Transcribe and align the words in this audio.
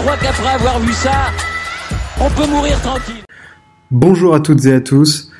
crois 0.00 0.16
qu'après 0.16 0.54
avoir 0.54 0.80
vu 0.80 0.92
ça, 0.92 1.12
on 2.20 2.30
peut 2.30 2.50
mourir 2.50 2.80
tranquille. 2.80 3.22
Bonjour 3.90 4.34
à 4.34 4.40
toutes 4.40 4.64
et 4.64 4.72
à 4.72 4.80
tous. 4.80 5.30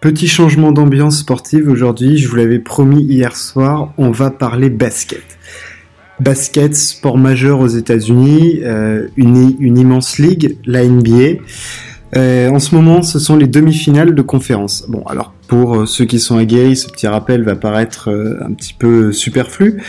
Petit 0.00 0.28
changement 0.28 0.72
d'ambiance 0.72 1.18
sportive 1.18 1.68
aujourd'hui, 1.68 2.16
je 2.16 2.28
vous 2.28 2.36
l'avais 2.36 2.58
promis 2.58 3.02
hier 3.02 3.36
soir, 3.36 3.92
on 3.98 4.10
va 4.10 4.30
parler 4.30 4.70
basket. 4.70 5.22
Basket, 6.20 6.74
sport 6.74 7.18
majeur 7.18 7.60
aux 7.60 7.66
États-Unis, 7.66 8.60
euh, 8.62 9.08
une, 9.16 9.76
immense 9.76 10.18
ligue, 10.18 10.56
la 10.64 10.86
NBA. 10.86 11.42
Euh, 12.16 12.48
en 12.48 12.60
ce 12.60 12.74
moment, 12.74 13.02
ce 13.02 13.18
sont 13.18 13.36
les 13.36 13.46
demi-finales 13.46 14.14
de 14.14 14.22
conférence. 14.22 14.86
Bon, 14.88 15.02
alors 15.02 15.34
pour 15.48 15.76
euh, 15.76 15.86
ceux 15.86 16.06
qui 16.06 16.18
sont 16.18 16.38
aguerris, 16.38 16.76
ce 16.76 16.88
petit 16.88 17.06
rappel 17.06 17.42
va 17.42 17.56
paraître 17.56 18.08
un 18.40 18.52
petit 18.54 18.72
peu 18.72 19.12
superflu. 19.12 19.82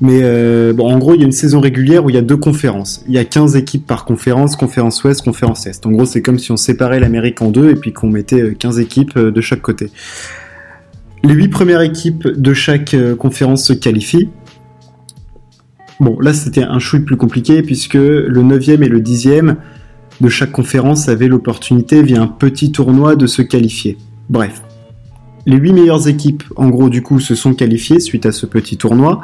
Mais 0.00 0.20
euh, 0.22 0.72
bon, 0.72 0.90
en 0.90 0.98
gros, 0.98 1.14
il 1.14 1.20
y 1.20 1.22
a 1.22 1.26
une 1.26 1.32
saison 1.32 1.60
régulière 1.60 2.04
où 2.04 2.10
il 2.10 2.14
y 2.14 2.18
a 2.18 2.22
deux 2.22 2.36
conférences. 2.36 3.04
Il 3.06 3.14
y 3.14 3.18
a 3.18 3.24
15 3.24 3.56
équipes 3.56 3.86
par 3.86 4.04
conférence, 4.04 4.56
conférence 4.56 5.04
ouest, 5.04 5.22
conférence 5.22 5.66
est. 5.66 5.84
En 5.84 5.90
gros, 5.90 6.06
c'est 6.06 6.22
comme 6.22 6.38
si 6.38 6.52
on 6.52 6.56
séparait 6.56 7.00
l'Amérique 7.00 7.42
en 7.42 7.50
deux 7.50 7.70
et 7.70 7.74
puis 7.74 7.92
qu'on 7.92 8.08
mettait 8.08 8.54
15 8.54 8.78
équipes 8.78 9.18
de 9.18 9.40
chaque 9.40 9.60
côté. 9.60 9.90
Les 11.22 11.34
8 11.34 11.48
premières 11.48 11.82
équipes 11.82 12.26
de 12.26 12.54
chaque 12.54 12.96
conférence 13.18 13.64
se 13.64 13.74
qualifient. 13.74 14.30
Bon, 16.00 16.18
là, 16.18 16.32
c'était 16.32 16.62
un 16.62 16.78
chouille 16.78 17.00
plus 17.00 17.18
compliqué 17.18 17.62
puisque 17.62 17.92
le 17.92 18.42
9e 18.42 18.82
et 18.82 18.88
le 18.88 19.00
10e 19.00 19.56
de 20.22 20.28
chaque 20.30 20.50
conférence 20.50 21.10
avaient 21.10 21.28
l'opportunité 21.28 22.02
via 22.02 22.22
un 22.22 22.26
petit 22.26 22.72
tournoi 22.72 23.16
de 23.16 23.26
se 23.26 23.42
qualifier. 23.42 23.98
Bref. 24.30 24.62
Les 25.44 25.56
8 25.56 25.72
meilleures 25.72 26.08
équipes, 26.08 26.44
en 26.56 26.68
gros, 26.68 26.88
du 26.88 27.02
coup, 27.02 27.20
se 27.20 27.34
sont 27.34 27.54
qualifiées 27.54 28.00
suite 28.00 28.24
à 28.24 28.32
ce 28.32 28.46
petit 28.46 28.78
tournoi. 28.78 29.20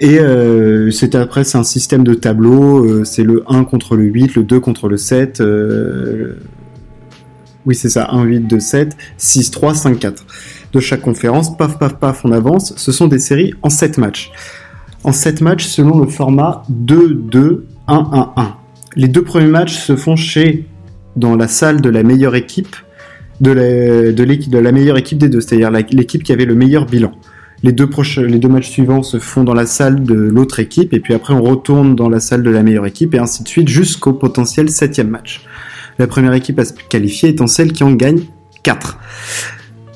Et 0.00 0.18
euh, 0.18 0.90
c'était 0.90 1.18
après, 1.18 1.44
c'est 1.44 1.58
un 1.58 1.64
système 1.64 2.04
de 2.04 2.14
tableau, 2.14 2.84
euh, 2.84 3.04
c'est 3.04 3.22
le 3.22 3.44
1 3.48 3.64
contre 3.64 3.96
le 3.96 4.04
8, 4.04 4.34
le 4.36 4.42
2 4.42 4.60
contre 4.60 4.88
le 4.88 4.98
7, 4.98 5.40
euh, 5.40 6.34
oui 7.64 7.74
c'est 7.74 7.88
ça, 7.88 8.08
1, 8.10 8.24
8, 8.24 8.40
2, 8.40 8.60
7, 8.60 8.96
6, 9.16 9.50
3, 9.50 9.74
5, 9.74 9.98
4. 9.98 10.26
De 10.72 10.80
chaque 10.80 11.00
conférence, 11.00 11.56
paf, 11.56 11.78
paf, 11.78 11.94
paf, 11.94 12.24
on 12.24 12.32
avance. 12.32 12.74
Ce 12.76 12.92
sont 12.92 13.06
des 13.06 13.18
séries 13.18 13.54
en 13.62 13.70
7 13.70 13.96
matchs. 13.96 14.30
En 15.02 15.12
7 15.12 15.40
matchs 15.40 15.66
selon 15.66 15.98
le 15.98 16.06
format 16.06 16.62
2, 16.68 17.14
2, 17.14 17.66
1, 17.88 17.94
1, 17.94 18.32
1 18.36 18.56
les 18.96 19.08
deux 19.08 19.22
premiers 19.22 19.46
matchs 19.46 19.76
se 19.78 19.94
font 19.94 20.16
chez, 20.16 20.66
dans 21.14 21.36
la 21.36 21.48
salle 21.48 21.80
de 21.80 21.90
la 21.90 22.02
meilleure 22.02 22.34
équipe, 22.34 22.74
de 23.40 23.50
la, 23.52 24.12
de 24.12 24.24
de 24.24 24.58
la 24.58 24.72
meilleure 24.72 24.96
équipe 24.96 25.18
des 25.18 25.28
deux, 25.28 25.42
c'est-à-dire 25.42 25.70
l'équipe 25.70 26.22
qui 26.22 26.32
avait 26.32 26.46
le 26.46 26.54
meilleur 26.54 26.86
bilan. 26.86 27.12
Les 27.66 27.72
deux, 27.72 27.90
proches, 27.90 28.20
les 28.20 28.38
deux 28.38 28.48
matchs 28.48 28.70
suivants 28.70 29.02
se 29.02 29.18
font 29.18 29.42
dans 29.42 29.52
la 29.52 29.66
salle 29.66 30.04
de 30.04 30.14
l'autre 30.14 30.60
équipe, 30.60 30.94
et 30.94 31.00
puis 31.00 31.14
après 31.14 31.34
on 31.34 31.42
retourne 31.42 31.96
dans 31.96 32.08
la 32.08 32.20
salle 32.20 32.44
de 32.44 32.50
la 32.50 32.62
meilleure 32.62 32.86
équipe, 32.86 33.12
et 33.12 33.18
ainsi 33.18 33.42
de 33.42 33.48
suite 33.48 33.66
jusqu'au 33.66 34.12
potentiel 34.12 34.70
septième 34.70 35.08
match. 35.08 35.44
La 35.98 36.06
première 36.06 36.32
équipe 36.32 36.60
à 36.60 36.64
se 36.64 36.72
qualifier 36.88 37.30
étant 37.30 37.48
celle 37.48 37.72
qui 37.72 37.82
en 37.82 37.90
gagne 37.90 38.20
4. 38.62 39.00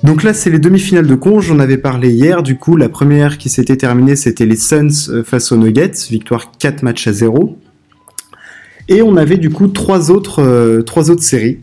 Donc 0.03 0.25
là, 0.25 0.35
c'est 0.35 0.51
les 0.51 0.59
demi-finales 0.59 1.07
de 1.07 1.15
conge. 1.15 1.47
J'en 1.47 1.61
avais 1.61 1.79
parlé 1.79 2.11
hier. 2.11 2.43
Du 2.43 2.57
coup, 2.57 2.77
la 2.77 2.89
première 2.89 3.39
qui 3.39 3.49
s'était 3.49 3.77
terminée, 3.77 4.17
c'était 4.17 4.47
les 4.47 4.57
Suns 4.57 4.89
euh, 5.11 5.23
face 5.23 5.53
aux 5.53 5.57
Nuggets. 5.57 5.93
Victoire 6.11 6.51
4 6.59 6.83
matchs 6.83 7.07
à 7.07 7.13
0. 7.13 7.57
Et 8.89 9.01
on 9.01 9.17
avait 9.17 9.37
du 9.37 9.51
coup 9.51 9.69
trois 9.69 10.11
autres, 10.11 10.43
euh, 10.43 10.83
trois 10.83 11.09
autres 11.13 11.23
séries. 11.23 11.61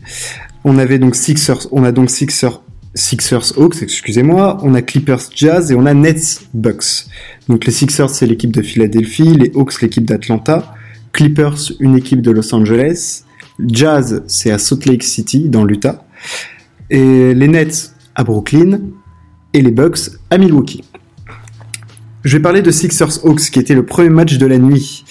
On 0.64 0.78
avait 0.78 0.98
donc 0.98 1.16
Sixers, 1.16 1.66
on 1.70 1.84
a 1.84 1.92
donc 1.92 2.08
Sixers, 2.08 2.62
Sixers 2.98 3.56
Hawks, 3.56 3.80
excusez-moi, 3.80 4.58
on 4.62 4.74
a 4.74 4.82
Clippers 4.82 5.30
Jazz 5.32 5.70
et 5.70 5.76
on 5.76 5.86
a 5.86 5.94
Nets 5.94 6.42
Bucks. 6.52 7.06
Donc 7.48 7.64
les 7.64 7.70
Sixers 7.70 8.10
c'est 8.10 8.26
l'équipe 8.26 8.50
de 8.50 8.60
Philadelphie, 8.60 9.36
les 9.36 9.52
Hawks 9.54 9.80
l'équipe 9.80 10.04
d'Atlanta, 10.04 10.74
Clippers 11.12 11.72
une 11.78 11.96
équipe 11.96 12.20
de 12.20 12.32
Los 12.32 12.52
Angeles, 12.52 13.22
Jazz 13.64 14.24
c'est 14.26 14.50
à 14.50 14.58
Salt 14.58 14.84
Lake 14.86 15.04
City 15.04 15.48
dans 15.48 15.64
l'Utah, 15.64 16.06
et 16.90 17.34
les 17.34 17.46
Nets 17.46 17.92
à 18.16 18.24
Brooklyn 18.24 18.80
et 19.54 19.62
les 19.62 19.70
Bucks 19.70 20.10
à 20.30 20.36
Milwaukee. 20.36 20.82
Je 22.24 22.36
vais 22.36 22.42
parler 22.42 22.62
de 22.62 22.72
Sixers 22.72 23.24
Hawks 23.24 23.50
qui 23.52 23.60
était 23.60 23.74
le 23.74 23.86
premier 23.86 24.10
match 24.10 24.38
de 24.38 24.46
la 24.46 24.58
nuit. 24.58 25.04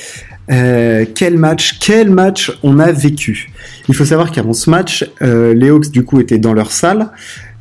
Euh, 0.49 1.05
quel 1.13 1.37
match, 1.37 1.77
quel 1.79 2.09
match 2.09 2.57
on 2.63 2.79
a 2.79 2.91
vécu? 2.91 3.49
Il 3.89 3.95
faut 3.95 4.05
savoir 4.05 4.31
qu'avant 4.31 4.53
ce 4.53 4.69
match, 4.69 5.09
euh, 5.21 5.53
les 5.53 5.69
Hawks 5.69 5.89
du 5.89 6.03
coup 6.03 6.19
étaient 6.19 6.37
dans 6.37 6.53
leur 6.53 6.71
salle, 6.71 7.11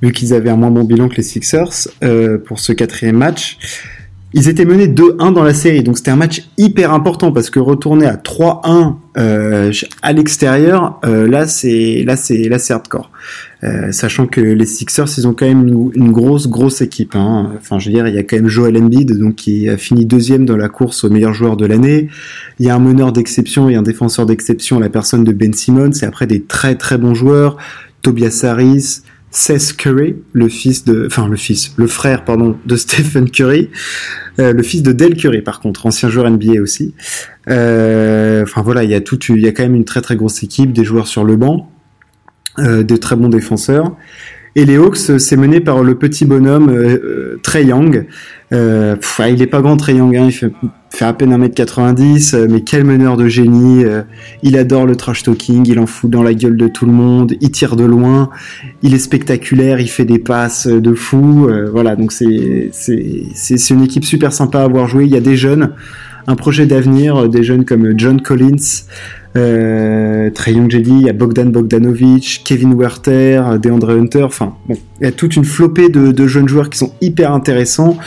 vu 0.03 0.13
qu'ils 0.13 0.35
avaient 0.35 0.51
un 0.51 0.57
moins 0.57 0.71
bon 0.71 0.85
bilan 0.85 1.09
que 1.09 1.17
les 1.17 1.23
Sixers 1.23 1.89
euh, 2.03 2.39
pour 2.39 2.61
ce 2.61 2.73
quatrième 2.73 3.17
match. 3.17 3.59
Ils 4.33 4.49
étaient 4.49 4.67
menés 4.67 4.89
2-1 4.89 5.33
dans 5.33 5.45
la 5.45 5.55
série, 5.55 5.83
donc 5.83 5.97
c'était 5.97 6.11
un 6.11 6.17
match 6.17 6.47
hyper 6.59 6.93
important 6.93 7.33
parce 7.33 7.49
que 7.49 7.59
retourner 7.59 8.07
à 8.07 8.17
3-1 8.17 8.97
euh, 9.17 9.73
à 10.03 10.13
l'extérieur, 10.13 11.01
euh, 11.07 11.27
là 11.27 11.47
c'est 11.47 12.03
là 12.05 12.17
c'est 12.17 12.49
là 12.49 12.59
c'est 12.59 12.75
hardcore. 12.75 13.11
Sachant 13.91 14.29
que 14.29 14.41
les 14.41 14.67
Sixers, 14.67 15.09
ils 15.19 15.27
ont 15.27 15.33
quand 15.33 15.47
même 15.47 15.67
une, 15.67 16.13
grosse 16.13 16.47
grosse 16.47 16.83
équipe. 16.83 17.17
Hein. 17.17 17.51
Enfin, 17.59 17.81
je 17.81 17.89
veux 17.89 17.95
dire, 17.97 18.07
il 18.07 18.15
y 18.15 18.19
a 18.19 18.23
quand 18.23 18.37
même 18.37 18.47
Joel 18.47 18.77
Embiid, 18.77 19.19
donc 19.19 19.35
qui 19.35 19.69
a 19.69 19.77
fini 19.77 20.07
deuxième 20.07 20.45
dans 20.45 20.57
la 20.57 20.69
course 20.69 21.03
au 21.03 21.11
meilleur 21.11 21.35
joueur 21.35 21.57
de 21.57 21.67
l'année. 21.67 22.09
Il 22.61 22.67
y 22.67 22.71
a 22.71 22.77
un 22.77 22.79
meneur 22.79 23.11
d'exception 23.11 23.69
et 23.69 23.75
un 23.75 23.83
défenseur 23.83 24.25
d'exception, 24.25 24.79
la 24.79 24.89
personne 24.89 25.25
de 25.25 25.33
Ben 25.33 25.53
Simmons. 25.53 25.91
Et 26.01 26.05
après 26.05 26.29
des 26.29 26.43
très 26.45 26.77
très 26.77 26.97
bons 26.97 27.15
joueurs, 27.15 27.57
Tobias 28.03 28.45
Harris. 28.45 29.03
Seth 29.37 29.77
Curry, 29.77 30.17
le 30.33 30.49
fils 30.49 30.87
de, 30.87 31.07
enfin 31.07 31.29
le 31.29 31.37
fils, 31.37 31.75
le 31.77 31.87
frère 31.87 32.25
pardon 32.25 32.57
de 32.65 32.77
Stephen 32.77 33.31
Curry, 33.31 33.69
euh, 34.39 34.55
le 34.55 34.63
fils 34.63 34.83
de 34.83 34.93
Del 34.93 35.15
Curry 35.15 35.43
par 35.43 35.61
contre, 35.61 35.85
ancien 35.85 36.09
joueur 36.09 36.31
NBA 36.31 36.63
aussi. 36.63 36.95
Euh, 37.49 38.47
voilà, 38.57 38.83
il 38.83 38.89
y 38.89 38.95
a 38.95 39.03
tout, 39.03 39.19
il 39.29 39.43
y 39.43 39.47
a 39.47 39.53
quand 39.53 39.63
même 39.63 39.75
une 39.75 39.85
très 39.85 40.01
très 40.01 40.17
grosse 40.17 40.43
équipe, 40.43 40.73
des 40.73 40.85
joueurs 40.85 41.07
sur 41.07 41.23
le 41.23 41.37
banc, 41.37 41.71
euh, 42.61 42.83
des 42.83 42.99
très 42.99 43.15
bons 43.15 43.29
défenseurs. 43.29 43.95
Et 44.59 44.65
les 44.65 44.77
Hawks, 44.77 44.97
c'est 44.97 45.37
mené 45.37 45.61
par 45.61 45.83
le 45.83 45.97
petit 45.97 46.25
bonhomme 46.25 46.71
euh, 46.71 47.39
Trey 47.43 47.67
Young. 47.67 48.07
Euh, 48.55 48.97
il 49.29 49.43
est 49.43 49.47
pas 49.47 49.61
grand 49.61 49.77
Trey 49.77 49.97
Young, 49.97 50.17
hein, 50.17 50.29
il 50.29 50.33
fait, 50.33 50.51
à 51.05 51.13
peine 51.13 51.37
1m90, 51.37 52.35
euh, 52.35 52.47
mais 52.49 52.63
quel 52.63 52.85
meneur 52.85 53.19
de 53.19 53.29
génie. 53.29 53.85
Euh, 53.85 54.01
il 54.43 54.57
adore 54.57 54.87
le 54.87 54.97
trash 54.97 55.25
talking, 55.25 55.69
il 55.69 55.79
en 55.79 55.85
fout 55.85 56.09
dans 56.09 56.23
la 56.23 56.33
gueule 56.33 56.57
de 56.57 56.69
tout 56.69 56.87
le 56.87 56.93
monde, 56.93 57.35
il 57.43 57.51
tire 57.51 57.77
de 57.77 57.85
loin, 57.85 58.31
il 58.81 58.95
est 58.95 58.99
spectaculaire, 58.99 59.79
il 59.79 59.91
fait 59.91 60.07
des 60.07 60.19
passes 60.19 60.67
de 60.67 60.95
fou. 60.95 61.49
Euh, 61.51 61.69
voilà, 61.71 61.95
donc 61.95 62.13
c'est 62.13 62.71
une 63.71 63.83
équipe 63.83 64.07
super 64.07 64.33
sympa 64.33 64.61
à 64.61 64.65
avoir 64.65 64.89
joué. 64.89 65.05
Il 65.05 65.11
y 65.11 65.19
a 65.19 65.21
des 65.21 65.37
jeunes, 65.37 65.73
un 66.27 66.35
projet 66.35 66.65
d'avenir, 66.65 67.29
des 67.29 67.43
jeunes 67.43 67.67
comme 67.67 67.93
John 67.99 68.23
Collins, 68.23 68.87
euh, 69.37 70.31
Trey 70.31 70.53
il 70.53 71.03
y 71.03 71.09
a 71.09 71.13
Bogdan 71.13 71.51
Bogdanovic, 71.51 72.43
Kevin 72.45 72.75
Werther, 72.75 73.43
DeAndre 73.61 73.91
Hunter, 73.91 74.23
enfin, 74.23 74.55
bon, 74.67 74.77
il 75.01 75.05
y 75.05 75.09
a 75.09 75.13
toute 75.13 75.37
une 75.37 75.45
flopée 75.45 75.89
de, 75.89 76.27
jeunes 76.27 76.49
joueurs 76.49 76.71
qui 76.71 76.79
sont 76.79 76.93
hyper 77.01 77.33
intéressants. 77.33 77.99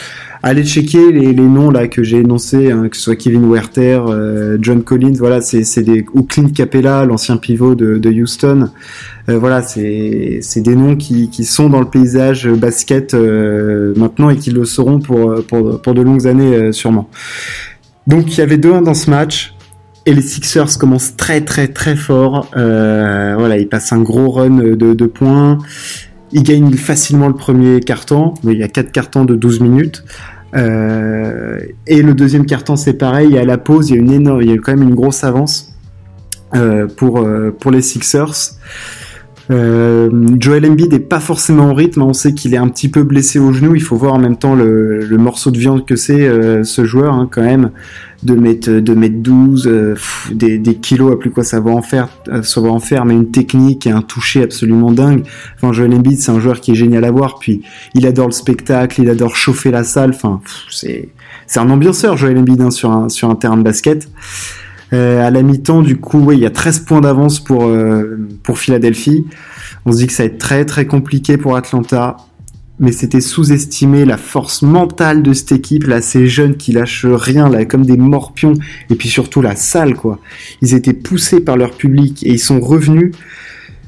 Allez 0.42 0.64
checker 0.64 1.12
les, 1.12 1.34
noms 1.34 1.70
là 1.70 1.90
que 1.90 2.02
j'ai 2.02 2.20
énoncés, 2.20 2.72
hein, 2.72 2.88
que 2.88 2.96
ce 2.96 3.04
soit 3.04 3.18
Kevin 3.18 3.52
Werther, 3.52 4.02
euh, 4.08 4.58
John 4.62 4.84
Collins, 4.84 5.16
voilà, 5.18 5.42
c'est 5.42 5.64
ou 6.14 6.24
Clint 6.24 6.48
Capella, 6.56 7.04
l'ancien 7.04 7.36
pivot 7.36 7.76
de, 7.76 8.10
Houston. 8.10 8.70
Euh, 9.28 9.38
voilà, 9.38 9.62
c'est 9.62 10.62
des 10.62 10.76
noms 10.76 10.96
qui, 10.96 11.30
qui 11.30 11.44
sont 11.44 11.70
dans 11.70 11.82
le 11.82 11.90
paysage 11.90 12.48
basket 12.48 13.14
euh, 13.14 13.94
maintenant 13.98 14.30
et 14.30 14.38
qui 14.38 14.52
le 14.52 14.64
seront 14.64 15.00
pour, 15.00 15.44
pour, 15.46 15.82
pour 15.82 15.94
de 15.94 16.02
longues 16.02 16.26
années 16.26 16.72
sûrement. 16.72 17.10
Donc 18.08 18.32
il 18.32 18.38
y 18.38 18.42
avait 18.42 18.58
2-1 18.58 18.84
dans 18.84 18.94
ce 18.94 19.10
match. 19.10 19.54
Et 20.10 20.14
les 20.16 20.24
Sixers 20.24 20.80
commencent 20.80 21.16
très 21.18 21.42
très 21.42 21.68
très 21.68 21.96
fort. 21.96 22.50
Euh, 22.58 23.36
voilà, 23.38 23.60
ils 23.60 23.70
passent 23.70 23.94
un 23.94 24.02
gros 24.02 24.32
run 24.32 24.58
de, 24.58 25.06
points. 25.06 25.60
Ils 26.32 26.42
gagnent 26.42 26.74
facilement 26.74 27.28
le 27.28 27.36
premier 27.36 27.80
carton. 27.80 28.34
Il 28.44 28.58
y 28.58 28.64
a 28.64 28.68
quatre 28.68 28.92
cartons 28.92 29.24
de 29.24 29.36
12 29.36 29.60
minutes. 29.60 30.04
Euh, 30.56 31.60
et 31.86 32.02
le 32.02 32.16
deuxième 32.16 32.48
carton, 32.48 32.76
c'est 32.76 32.94
pareil. 32.94 33.40
La 33.46 33.60
pause, 33.60 33.92
il 33.92 33.98
y 33.98 34.00
a 34.00 34.02
une 34.02 34.12
énorme, 34.12 34.42
il 34.42 34.50
y 34.50 34.52
a 34.52 34.58
quand 34.58 34.76
même 34.76 34.82
une 34.82 34.96
grosse 34.96 35.24
avance 35.24 35.76
euh, 36.56 36.88
pour 36.88 37.70
les 37.70 37.84
Sixers. 37.84 38.56
Euh, 39.52 40.10
Joel 40.40 40.66
Embiid 40.68 40.92
n'est 40.92 41.00
pas 41.00 41.20
forcément 41.20 41.72
en 41.72 41.74
rythme, 41.74 42.04
on 42.04 42.14
sait 42.14 42.34
qu'il 42.34 42.54
est 42.54 42.58
un 42.58 42.68
petit 42.68 42.88
peu 42.88 43.02
blessé 43.02 43.40
au 43.40 43.52
genou, 43.52 43.74
il 43.74 43.82
faut 43.82 43.96
voir 43.96 44.14
en 44.14 44.20
même 44.20 44.38
temps 44.38 44.54
le, 44.54 45.08
morceau 45.18 45.50
de 45.50 45.58
viande 45.58 45.86
que 45.86 45.96
c'est 45.96 46.28
euh, 46.28 46.64
ce 46.64 46.86
joueur 46.86 47.16
hein, 47.16 47.28
quand 47.30 47.42
même, 47.42 47.72
de 48.22 48.36
mettre 48.36 48.70
de 48.70 48.94
mettre 48.94 49.16
12, 49.16 49.68
euh, 49.68 49.94
pff, 49.96 50.32
des, 50.34 50.76
kilos 50.76 51.14
à 51.14 51.16
plus 51.18 51.32
quoi 51.32 51.44
ça 51.44 51.60
va 51.60 51.72
en 51.72 51.82
faire, 51.82 52.10
ça 52.44 52.62
va 52.62 52.70
en 52.70 52.80
faire, 52.80 53.06
mais 53.06 53.16
une 53.16 53.32
technique 53.32 53.88
et 53.88 53.92
un 53.92 54.04
toucher 54.04 54.44
absolument 54.44 54.92
dingue. 54.92 55.24
Enfin 55.56 55.74
Joel 55.74 55.96
Embiid 55.96 56.20
c'est 56.20 56.32
un 56.32 56.40
joueur 56.40 56.62
qui 56.62 56.72
est 56.72 56.76
génial 56.76 57.04
à 57.04 57.12
voir, 57.12 57.40
puis 57.40 57.64
il 57.96 58.06
adore 58.06 58.28
le 58.28 58.34
spectacle, 58.34 59.02
il 59.02 59.10
adore 59.10 59.36
chauffer 59.36 59.72
la 59.72 59.84
salle, 59.84 60.12
enfin 60.12 60.42
c'est 60.70 61.10
c'est 61.48 61.60
un 61.60 61.70
ambianceur 61.72 62.18
Joel 62.18 62.38
Embiid 62.38 62.62
hein, 62.62 62.70
sur 62.70 63.10
sur 63.10 63.32
un 63.32 63.36
terrain 63.36 63.58
de 63.58 63.64
basket. 63.64 64.08
Euh, 64.94 65.26
à 65.26 65.30
la 65.30 65.42
mi-temps, 65.42 65.82
du 65.82 65.98
coup, 65.98 66.32
il 66.32 66.40
y 66.40 66.46
a 66.46 66.50
13 66.50 66.80
points 66.80 67.02
d'avance 67.02 67.40
pour, 67.40 67.66
euh, 67.66 68.28
pour 68.44 68.58
Philadelphie. 68.58 69.26
On 69.86 69.92
se 69.92 69.98
dit 69.98 70.08
que 70.08 70.14
ça 70.14 70.24
va 70.24 70.28
être 70.28 70.40
très 70.40 70.66
très 70.66 70.86
compliqué 70.86 71.38
pour 71.38 71.56
Atlanta. 71.56 72.18
mais 72.82 72.94
c'était 72.94 73.20
sous-estimer 73.20 74.06
la 74.06 74.16
force 74.16 74.62
mentale 74.62 75.22
de 75.22 75.34
cette 75.34 75.52
équipe, 75.52 75.84
là, 75.84 76.00
ces 76.00 76.28
jeunes 76.28 76.56
qui 76.56 76.72
lâchent 76.72 77.06
rien, 77.06 77.50
là, 77.50 77.66
comme 77.66 77.86
des 77.86 77.98
morpions, 77.98 78.54
et 78.90 78.96
puis 78.96 79.10
surtout 79.10 79.42
la 79.42 79.58
salle, 79.58 79.96
quoi. 79.96 80.18
Ils 80.62 80.74
étaient 80.74 80.94
poussés 80.94 81.42
par 81.42 81.58
leur 81.58 81.72
public 81.72 82.24
et 82.24 82.32
ils 82.32 82.40
sont 82.40 82.62
revenus 82.62 83.12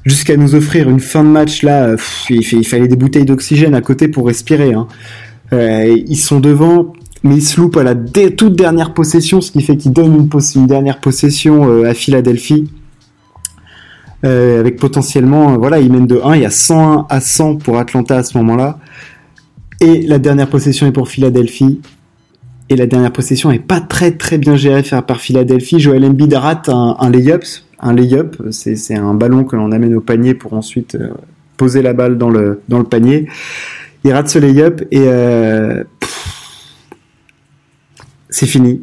jusqu'à 0.05 0.35
nous 0.35 0.55
offrir 0.55 0.89
une 0.89 0.99
fin 0.99 1.23
de 1.23 1.29
match, 1.29 1.63
là, 1.63 1.95
il, 2.29 2.65
fallait 2.65 2.89
des 2.89 2.97
bouteilles 2.97 3.23
d'oxygène 3.23 3.75
à 3.75 3.81
côté 3.81 4.09
pour 4.09 4.27
respirer, 4.27 4.73
hein. 4.73 4.89
Euh, 5.53 5.97
ils 6.07 6.17
sont 6.17 6.39
devant, 6.39 6.93
mais 7.23 7.35
ils 7.35 7.43
se 7.43 7.59
loupent 7.59 7.77
à 7.77 7.83
la 7.83 7.95
toute 7.95 8.55
dernière 8.55 8.93
possession, 8.93 9.41
ce 9.41 9.51
qui 9.51 9.61
fait 9.61 9.77
qu'ils 9.77 9.93
donnent 9.93 10.27
une, 10.55 10.67
dernière 10.67 10.99
possession 10.99 11.69
euh, 11.69 11.89
à 11.89 11.93
Philadelphie. 11.93 12.69
Euh, 14.23 14.59
avec 14.59 14.77
potentiellement, 14.77 15.57
voilà, 15.57 15.79
ils 15.79 15.91
mènent 15.91 16.07
de 16.07 16.19
1, 16.23 16.35
il 16.35 16.41
y 16.43 16.45
a 16.45 16.51
101 16.51 17.07
à 17.09 17.19
100 17.19 17.57
pour 17.57 17.77
Atlanta 17.77 18.17
à 18.17 18.23
ce 18.23 18.37
moment-là. 18.37 18.79
Et 19.79 20.01
la 20.03 20.19
dernière 20.19 20.47
possession 20.47 20.85
est 20.85 20.91
pour 20.91 21.09
Philadelphie. 21.09 21.81
Et 22.69 22.75
la 22.75 22.85
dernière 22.85 23.11
possession 23.11 23.51
est 23.51 23.59
pas 23.59 23.81
très 23.81 24.11
très 24.11 24.37
bien 24.37 24.55
gérée 24.55 24.83
par 25.05 25.19
Philadelphie. 25.19 25.79
Joel 25.79 26.05
Embiid 26.05 26.33
rate 26.33 26.69
un, 26.69 27.09
lay-up. 27.09 27.43
Un 27.79 27.93
lay-up, 27.93 28.37
c'est 28.51 28.95
un 28.95 29.13
ballon 29.13 29.43
que 29.43 29.55
l'on 29.55 29.71
amène 29.71 29.95
au 29.95 30.01
panier 30.01 30.35
pour 30.35 30.53
ensuite 30.53 30.97
poser 31.57 31.81
la 31.81 31.93
balle 31.93 32.17
dans 32.17 32.29
le, 32.29 32.59
panier. 32.89 33.27
Il 34.03 34.13
rate 34.13 34.29
ce 34.29 34.39
lay-up 34.39 34.81
et 34.91 35.01
euh, 35.01 35.83
c'est 38.31 38.47
fini. 38.47 38.81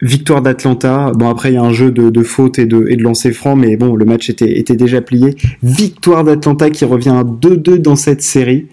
Victoire 0.00 0.40
d'Atlanta. 0.40 1.12
Bon 1.14 1.28
après 1.28 1.50
il 1.50 1.54
y 1.54 1.58
a 1.58 1.62
un 1.62 1.72
jeu 1.72 1.90
de, 1.90 2.08
de 2.08 2.22
faute 2.22 2.58
et 2.58 2.66
de, 2.66 2.86
et 2.88 2.96
de 2.96 3.02
lancer 3.02 3.32
franc, 3.32 3.56
mais 3.56 3.76
bon 3.76 3.96
le 3.96 4.04
match 4.04 4.30
était, 4.30 4.62
déjà 4.62 5.00
plié. 5.00 5.34
Victoire 5.62 6.24
d'Atlanta 6.24 6.70
qui 6.70 6.84
revient 6.84 7.10
à 7.10 7.24
2-2 7.24 7.78
dans 7.78 7.96
cette 7.96 8.22
série. 8.22 8.68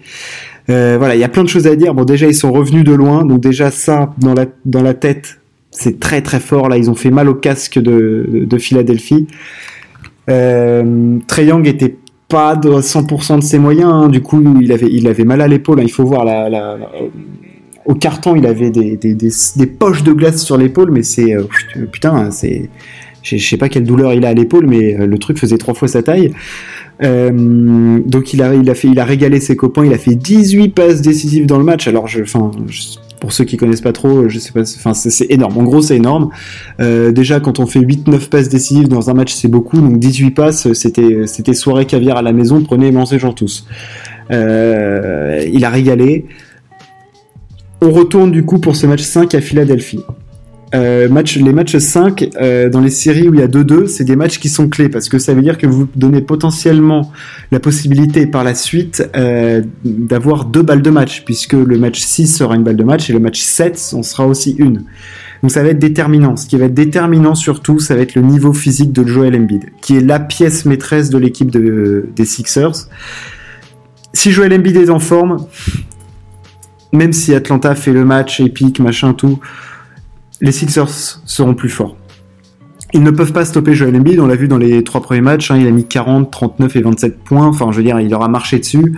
Euh, 0.70 0.96
voilà, 0.98 1.14
il 1.14 1.20
y 1.20 1.24
a 1.24 1.28
plein 1.28 1.44
de 1.44 1.48
choses 1.48 1.66
à 1.66 1.76
dire. 1.76 1.94
Bon 1.94 2.04
déjà 2.04 2.28
ils 2.28 2.34
sont 2.34 2.52
revenus 2.52 2.84
de 2.84 2.94
loin, 2.94 3.24
donc 3.24 3.40
déjà 3.40 3.70
ça 3.70 4.14
dans 4.18 4.82
la 4.82 4.94
tête 4.94 5.40
c'est 5.72 5.98
très 5.98 6.22
très 6.22 6.40
fort. 6.40 6.68
Là 6.68 6.78
ils 6.78 6.88
ont 6.90 6.94
fait 6.94 7.10
mal 7.10 7.28
au 7.28 7.34
casque 7.34 7.78
de, 7.78 8.46
de, 8.48 8.58
Philadelphie. 8.58 9.26
Euh, 10.30 11.18
Trey 11.26 11.46
Young 11.46 11.66
était 11.66 11.96
pas 12.28 12.56
de 12.56 12.70
100% 12.70 13.38
de 13.38 13.44
ses 13.44 13.58
moyens. 13.58 13.90
Hein. 13.92 14.08
Du 14.08 14.20
coup, 14.22 14.42
il 14.60 14.72
avait, 14.72 15.24
mal 15.24 15.40
à 15.40 15.48
l'épaule. 15.48 15.80
Hein. 15.80 15.84
Il 15.84 15.92
faut 15.92 16.04
voir 16.04 16.24
la, 16.24 16.78
au 17.86 17.94
carton, 17.94 18.34
il 18.36 18.46
avait 18.46 18.70
des, 18.70 19.66
poches 19.66 20.02
de 20.02 20.12
glace 20.12 20.44
sur 20.44 20.58
l'épaule, 20.58 20.90
mais 20.90 21.02
c'est 21.02 21.34
euh, 21.34 21.44
putain, 21.90 22.30
c'est, 22.32 22.68
je 23.22 23.36
sais 23.36 23.56
pas 23.56 23.68
quelle 23.68 23.84
douleur 23.84 24.12
il 24.12 24.24
a 24.24 24.30
à 24.30 24.34
l'épaule, 24.34 24.66
mais 24.66 24.98
euh, 24.98 25.06
le 25.06 25.18
truc 25.18 25.38
faisait 25.38 25.58
trois 25.58 25.74
fois 25.74 25.88
sa 25.88 26.02
taille. 26.02 26.32
Euh, 27.02 28.00
donc 28.04 28.32
il 28.32 28.42
a, 28.42 28.48
régalé 29.04 29.38
ses 29.38 29.54
copains. 29.54 29.84
Il 29.84 29.92
a 29.92 29.98
fait 29.98 30.16
18 30.16 30.70
passes 30.70 31.00
décisives 31.00 31.46
dans 31.46 31.58
le 31.58 31.64
match. 31.64 31.86
Alors, 31.86 32.08
je, 32.08 32.22
enfin, 32.22 32.50
pour 33.20 33.32
ceux 33.32 33.44
qui 33.44 33.56
connaissent 33.56 33.82
pas 33.82 33.92
trop, 33.92 34.28
je 34.28 34.38
sais 34.40 34.52
pas, 34.52 34.64
c'est 34.64 35.30
énorme. 35.30 35.58
En 35.58 35.62
gros, 35.62 35.80
c'est 35.80 35.96
énorme. 35.96 36.30
Déjà, 36.78 37.38
quand 37.38 37.60
on 37.60 37.66
fait 37.66 37.80
8-9 37.80 38.28
passes 38.28 38.48
décisives 38.48 38.88
dans 38.88 39.10
un 39.10 39.14
match, 39.14 39.32
c'est 39.32 39.48
beaucoup. 39.48 39.78
Donc 39.78 39.98
18 39.98 40.30
passes, 40.30 40.72
c'était 40.72 41.54
soirée 41.54 41.84
caviar 41.84 42.16
à 42.16 42.22
la 42.22 42.32
maison. 42.32 42.62
Prenez 42.62 42.88
et 42.88 42.92
mangez 42.92 43.18
gens 43.18 43.32
tous. 43.34 43.66
Il 44.30 44.34
a 45.64 45.70
régalé. 45.70 46.24
On 47.80 47.90
retourne 47.90 48.30
du 48.30 48.44
coup 48.44 48.58
pour 48.58 48.76
ce 48.76 48.86
match 48.86 49.02
5 49.02 49.34
à 49.34 49.40
Philadelphie. 49.40 50.04
Euh, 50.74 51.08
les 51.08 51.52
matchs 51.52 51.76
5 51.76 52.30
euh, 52.40 52.68
dans 52.68 52.80
les 52.80 52.90
séries 52.90 53.28
où 53.28 53.34
il 53.34 53.40
y 53.40 53.42
a 53.42 53.46
2-2, 53.46 53.86
c'est 53.86 54.04
des 54.04 54.16
matchs 54.16 54.38
qui 54.38 54.48
sont 54.48 54.68
clés 54.68 54.88
parce 54.88 55.08
que 55.08 55.18
ça 55.18 55.32
veut 55.32 55.42
dire 55.42 55.58
que 55.58 55.66
vous 55.66 55.86
donnez 55.94 56.20
potentiellement 56.20 57.12
la 57.52 57.60
possibilité 57.60 58.26
par 58.26 58.42
la 58.42 58.54
suite 58.54 59.08
euh, 59.16 59.62
d'avoir 59.84 60.44
deux 60.44 60.62
balles 60.62 60.82
de 60.82 60.90
match 60.90 61.22
puisque 61.24 61.52
le 61.52 61.78
match 61.78 62.00
6 62.00 62.26
sera 62.26 62.56
une 62.56 62.64
balle 62.64 62.76
de 62.76 62.84
match 62.84 63.08
et 63.08 63.12
le 63.12 63.20
match 63.20 63.40
7 63.40 63.92
on 63.94 64.02
sera 64.02 64.26
aussi 64.26 64.56
une. 64.58 64.84
Donc 65.42 65.52
ça 65.52 65.62
va 65.62 65.68
être 65.68 65.78
déterminant. 65.78 66.36
Ce 66.36 66.46
qui 66.46 66.56
va 66.56 66.64
être 66.64 66.74
déterminant 66.74 67.34
surtout, 67.34 67.78
ça 67.78 67.94
va 67.94 68.00
être 68.00 68.14
le 68.14 68.22
niveau 68.22 68.52
physique 68.52 68.92
de 68.92 69.06
Joel 69.06 69.36
Embiid, 69.36 69.66
qui 69.80 69.96
est 69.96 70.00
la 70.00 70.18
pièce 70.18 70.64
maîtresse 70.64 71.10
de 71.10 71.18
l'équipe 71.18 71.50
de, 71.50 72.08
des 72.16 72.24
Sixers. 72.24 72.88
Si 74.12 74.32
Joel 74.32 74.52
Embiid 74.54 74.76
est 74.76 74.90
en 74.90 74.98
forme, 74.98 75.46
même 76.96 77.12
si 77.12 77.34
Atlanta 77.34 77.74
fait 77.74 77.92
le 77.92 78.04
match 78.04 78.40
épique, 78.40 78.80
machin 78.80 79.12
tout, 79.12 79.38
les 80.40 80.52
Sixers 80.52 81.20
seront 81.24 81.54
plus 81.54 81.68
forts. 81.68 81.96
Ils 82.92 83.02
ne 83.02 83.10
peuvent 83.10 83.32
pas 83.32 83.44
stopper 83.44 83.74
Joel 83.74 83.96
Embiid, 83.96 84.20
on 84.20 84.26
l'a 84.26 84.36
vu 84.36 84.48
dans 84.48 84.58
les 84.58 84.82
trois 84.84 85.02
premiers 85.02 85.20
matchs, 85.20 85.50
hein, 85.50 85.58
il 85.58 85.66
a 85.66 85.70
mis 85.70 85.84
40, 85.84 86.30
39 86.30 86.76
et 86.76 86.80
27 86.80 87.18
points, 87.18 87.46
enfin 87.46 87.70
je 87.72 87.78
veux 87.78 87.82
dire, 87.82 87.98
il 88.00 88.08
leur 88.08 88.22
a 88.22 88.28
marché 88.28 88.58
dessus. 88.58 88.96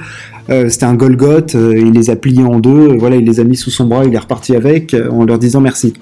Euh, 0.51 0.69
c'était 0.69 0.85
un 0.85 0.95
Golgoth, 0.95 1.55
euh, 1.55 1.77
il 1.77 1.93
les 1.93 2.11
a 2.11 2.17
pliés 2.17 2.45
en 2.45 2.59
deux, 2.59 2.97
voilà, 2.99 3.17
il 3.17 3.25
les 3.25 3.41
a 3.41 3.45
mis 3.45 3.57
sous 3.57 3.71
son 3.71 3.87
bras, 3.87 4.05
il 4.05 4.15
est 4.15 4.19
reparti 4.19 4.55
avec, 4.55 4.95
euh, 4.95 5.11
en 5.11 5.25
leur 5.25 5.39
disant 5.39 5.61
merci. 5.61 5.95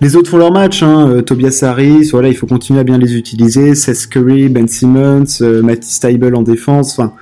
Les 0.00 0.16
autres 0.16 0.30
font 0.30 0.38
leur 0.38 0.52
match, 0.52 0.82
hein, 0.82 1.22
Tobias 1.24 1.60
Harris, 1.62 2.10
voilà, 2.12 2.28
il 2.28 2.36
faut 2.36 2.46
continuer 2.46 2.80
à 2.80 2.84
bien 2.84 2.98
les 2.98 3.16
utiliser, 3.16 3.74
Seth 3.74 4.08
Curry, 4.08 4.48
Ben 4.48 4.68
Simmons, 4.68 5.40
Matty 5.40 5.92
Steibel 5.92 6.34
en 6.34 6.42
défense, 6.42 6.98
enfin, 6.98 7.12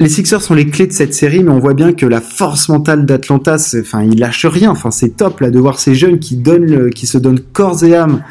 les 0.00 0.08
Sixers 0.08 0.40
sont 0.40 0.54
les 0.54 0.66
clés 0.66 0.86
de 0.86 0.92
cette 0.92 1.12
série, 1.12 1.44
mais 1.44 1.50
on 1.50 1.58
voit 1.58 1.74
bien 1.74 1.92
que 1.92 2.06
la 2.06 2.22
force 2.22 2.70
mentale 2.70 3.04
d'Atlanta, 3.04 3.56
enfin, 3.80 4.02
ils 4.02 4.18
lâchent 4.18 4.46
rien. 4.46 4.70
Enfin, 4.70 4.90
c'est 4.90 5.10
top 5.10 5.40
là 5.40 5.50
de 5.50 5.58
voir 5.58 5.78
ces 5.78 5.94
jeunes 5.94 6.18
qui 6.18 6.36
donnent, 6.36 6.88
qui 6.90 7.06
se 7.06 7.18
donnent 7.18 7.40
corps 7.40 7.84
et 7.84 7.94
âme. 7.94 8.22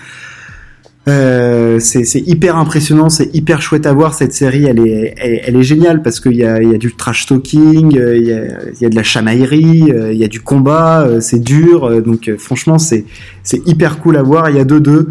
Euh, 1.08 1.80
c'est 1.80 2.20
hyper 2.20 2.56
impressionnant, 2.58 3.10
c'est 3.10 3.34
hyper 3.36 3.62
chouette 3.62 3.86
à 3.86 3.94
voir 3.94 4.14
cette 4.14 4.34
série. 4.34 4.66
Elle 4.66 4.80
est, 4.80 5.16
elle, 5.18 5.56
est 5.56 5.64
géniale 5.64 6.02
parce 6.02 6.20
qu'il 6.20 6.36
y 6.36 6.44
a, 6.44 6.60
du 6.78 6.96
trash 6.96 7.28
talking, 7.28 7.98
euh, 7.98 8.18
il 8.18 8.82
y 8.82 8.86
a, 8.86 8.90
de 8.90 8.96
la 8.96 9.04
chamaillerie, 9.04 9.92
euh, 9.92 10.12
il 10.12 10.20
y 10.20 10.24
a 10.24 10.28
du 10.28 10.42
combat, 10.42 11.08
c'est 11.22 11.40
dur. 11.40 12.02
Donc 12.02 12.32
franchement, 12.38 12.80
c'est 12.80 13.06
c'est 13.44 13.66
hyper 13.68 14.00
cool 14.00 14.18
à 14.18 14.24
voir. 14.24 14.50
Il 14.50 14.58
y 14.58 14.60
a 14.60 14.66
deux 14.66 14.80
deux 14.80 15.10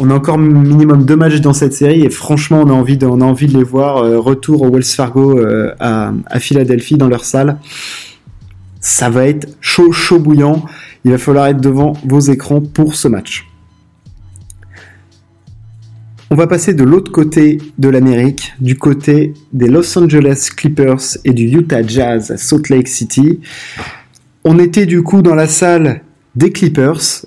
on 0.00 0.10
a 0.10 0.14
encore 0.14 0.38
minimum 0.38 1.04
deux 1.04 1.16
matchs 1.16 1.40
dans 1.40 1.52
cette 1.52 1.74
série 1.74 2.02
et 2.02 2.10
franchement 2.10 2.62
on 2.64 2.70
a 2.70 2.72
envie 2.72 2.96
de, 2.96 3.56
les 3.58 3.64
voir 3.64 3.98
euh, 3.98 4.18
retour 4.18 4.62
au 4.62 4.70
Wells 4.70 4.84
Fargo 4.84 5.38
euh, 5.38 5.74
à, 5.80 6.12
à, 6.26 6.40
Philadelphie 6.40 6.96
dans 6.96 7.08
leur 7.08 7.24
salle. 7.24 7.58
Ça 8.80 9.10
va 9.10 9.26
être 9.26 9.48
chaud, 9.60 9.92
chaud 9.92 10.18
bouillant. 10.18 10.64
Il 11.04 11.10
va 11.10 11.18
falloir 11.18 11.46
être 11.46 11.60
devant 11.60 11.92
vos 12.04 12.20
écrans 12.20 12.60
pour 12.60 12.94
ce 12.94 13.08
match. 13.08 13.46
On 16.30 16.34
va 16.34 16.46
passer 16.46 16.72
de 16.72 16.82
l'autre 16.82 17.12
côté 17.12 17.58
de 17.78 17.88
l'Amérique, 17.90 18.54
du 18.58 18.78
côté 18.78 19.34
des 19.52 19.68
Los 19.68 19.98
Angeles 19.98 20.48
Clippers 20.56 21.18
et 21.26 21.34
du 21.34 21.44
Utah 21.44 21.86
Jazz 21.86 22.30
à 22.30 22.38
Salt 22.38 22.70
Lake 22.70 22.88
City. 22.88 23.40
On 24.42 24.58
était 24.58 24.86
du 24.86 25.02
coup 25.02 25.20
dans 25.20 25.34
la 25.34 25.46
salle 25.46 26.00
des 26.34 26.50
Clippers 26.50 27.26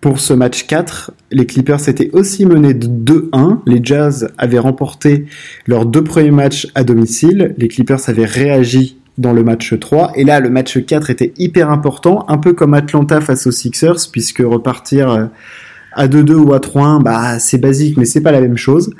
pour 0.00 0.20
ce 0.20 0.32
match 0.32 0.66
4, 0.66 1.12
les 1.32 1.46
Clippers 1.46 1.88
étaient 1.88 2.10
aussi 2.12 2.46
menés 2.46 2.74
de 2.74 2.86
2-1. 2.86 3.60
Les 3.66 3.80
Jazz 3.82 4.28
avaient 4.38 4.58
remporté 4.58 5.26
leurs 5.66 5.86
deux 5.86 6.04
premiers 6.04 6.30
matchs 6.30 6.68
à 6.74 6.84
domicile. 6.84 7.54
Les 7.58 7.68
Clippers 7.68 8.08
avaient 8.08 8.26
réagi 8.26 8.98
dans 9.18 9.32
le 9.32 9.42
match 9.42 9.78
3. 9.78 10.12
Et 10.16 10.24
là, 10.24 10.40
le 10.40 10.50
match 10.50 10.78
4 10.84 11.10
était 11.10 11.32
hyper 11.38 11.70
important, 11.70 12.24
un 12.28 12.38
peu 12.38 12.52
comme 12.52 12.74
Atlanta 12.74 13.20
face 13.20 13.46
aux 13.46 13.50
Sixers, 13.50 14.10
puisque 14.12 14.42
repartir 14.44 15.10
euh, 15.10 15.26
à 15.92 16.08
2-2 16.08 16.34
ou 16.34 16.52
à 16.52 16.58
3-1, 16.58 17.02
bah, 17.02 17.38
c'est 17.38 17.58
basique, 17.58 17.96
mais 17.96 18.04
c'est 18.04 18.20
pas 18.20 18.32
la 18.32 18.40
même 18.40 18.56
chose. 18.56 18.90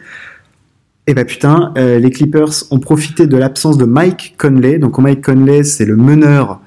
Et 1.06 1.14
bah 1.14 1.24
putain, 1.24 1.72
euh, 1.78 2.00
les 2.00 2.10
Clippers 2.10 2.64
ont 2.72 2.80
profité 2.80 3.28
de 3.28 3.36
l'absence 3.36 3.78
de 3.78 3.84
Mike 3.84 4.34
Conley. 4.38 4.78
Donc 4.78 4.98
Mike 4.98 5.24
Conley, 5.24 5.62
c'est 5.62 5.84
le 5.84 5.94
meneur 5.94 6.60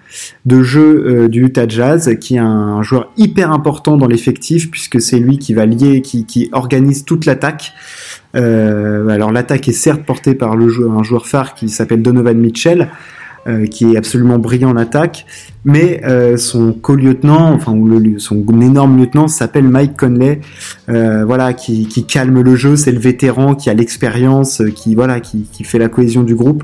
de 0.46 0.64
jeu 0.64 1.06
euh, 1.06 1.28
du 1.28 1.46
Utah 1.46 1.68
Jazz, 1.68 2.16
qui 2.20 2.36
est 2.36 2.40
un 2.40 2.82
joueur 2.82 3.12
hyper 3.18 3.52
important 3.52 3.98
dans 3.98 4.08
l'effectif, 4.08 4.72
puisque 4.72 5.02
c'est 5.02 5.20
lui 5.20 5.38
qui 5.38 5.54
va 5.54 5.66
lier, 5.66 6.02
qui, 6.02 6.26
qui 6.26 6.50
organise 6.52 7.06
toute 7.06 7.26
l'attaque. 7.26 7.74
Euh, 8.36 9.08
alors 9.08 9.32
l'attaque 9.32 9.68
est 9.68 9.74
certes 9.74 10.04
portée 10.04 10.36
par 10.36 10.56
le 10.56 10.70
un 10.90 11.04
joueur 11.04 11.28
phare 11.28 11.56
qui 11.56 11.70
s'appelle 11.70 12.02
Donovan 12.02 12.38
Mitchell, 12.38 12.90
euh, 13.48 13.66
qui 13.66 13.94
est 13.94 13.98
absolument 13.98 14.38
brillant 14.38 14.70
en 14.70 14.78
attaque, 14.78 15.26
mais 15.66 16.02
son 16.38 16.74
co-lieutenant, 16.74 17.54
enfin 17.54 17.76
son 18.18 18.62
énorme 18.62 19.00
lieutenant 19.00 19.28
s'appelle 19.28 19.68
Mike 19.68 19.98
Conley, 19.98 20.42
voilà, 20.88 21.54
qui, 21.54 22.06
calme 22.08 22.42
le 22.42 22.56
jeu, 22.56 22.76
c'est 22.76 22.92
le 22.92 23.00
vétéran 23.00 23.56
qui 23.56 23.70
a 23.70 23.74
l'expérience, 23.74 24.62
qui 24.76 24.96
voilà, 24.96 25.20
qui 25.20 25.64
fait 25.64 25.80
la 25.80 25.90
cohésion 25.90 26.24
du 26.24 26.36
groupe. 26.36 26.64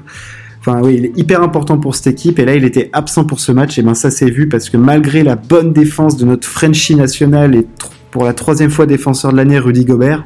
Enfin, 0.67 0.81
oui, 0.81 0.95
il 0.97 1.05
est 1.05 1.17
hyper 1.17 1.43
important 1.43 1.77
pour 1.77 1.95
cette 1.95 2.07
équipe. 2.07 2.39
Et 2.39 2.45
là, 2.45 2.55
il 2.55 2.63
était 2.63 2.89
absent 2.91 3.25
pour 3.25 3.39
ce 3.39 3.51
match. 3.51 3.77
Et 3.77 3.83
ben, 3.83 3.93
ça 3.93 4.09
s'est 4.09 4.31
vu 4.31 4.49
parce 4.49 4.69
que 4.69 4.77
malgré 4.77 5.23
la 5.23 5.35
bonne 5.35 5.73
défense 5.73 6.17
de 6.17 6.25
notre 6.25 6.47
Frenchie 6.47 6.95
national 6.95 7.55
et 7.55 7.67
pour 8.09 8.23
la 8.23 8.33
troisième 8.33 8.71
fois 8.71 8.87
défenseur 8.87 9.31
de 9.31 9.37
l'année, 9.37 9.59
Rudy 9.59 9.85
Gobert, 9.85 10.25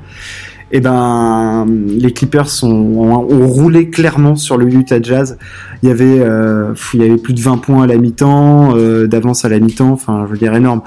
et 0.71 0.79
ben, 0.79 1.65
les 1.87 2.13
Clippers 2.13 2.47
sont, 2.47 2.69
ont, 2.69 3.47
roulé 3.47 3.89
clairement 3.89 4.35
sur 4.35 4.55
le 4.55 4.71
Utah 4.71 5.01
Jazz. 5.01 5.37
Il 5.81 5.89
y 5.89 5.91
avait, 5.91 6.19
euh, 6.19 6.73
il 6.93 7.01
y 7.01 7.03
avait 7.03 7.17
plus 7.17 7.33
de 7.33 7.41
20 7.41 7.57
points 7.57 7.83
à 7.83 7.87
la 7.87 7.97
mi-temps, 7.97 8.77
euh, 8.77 9.07
d'avance 9.07 9.43
à 9.43 9.49
la 9.49 9.59
mi-temps. 9.59 9.91
Enfin, 9.91 10.25
je 10.27 10.31
veux 10.31 10.37
dire, 10.37 10.53
énorme. 10.53 10.83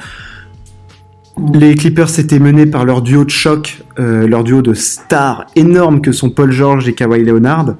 Les 1.53 1.75
Clippers 1.75 2.19
étaient 2.19 2.39
menés 2.39 2.67
par 2.67 2.85
leur 2.85 3.03
duo 3.03 3.25
de 3.25 3.31
choc, 3.31 3.83
euh, 3.99 4.29
leur 4.29 4.45
duo 4.45 4.63
de 4.63 4.75
stars 4.75 5.47
énormes 5.57 6.01
que 6.01 6.13
sont 6.13 6.31
Paul 6.31 6.53
George 6.53 6.89
et 6.89 6.93
Kawhi 6.95 7.25
Leonard. 7.25 7.75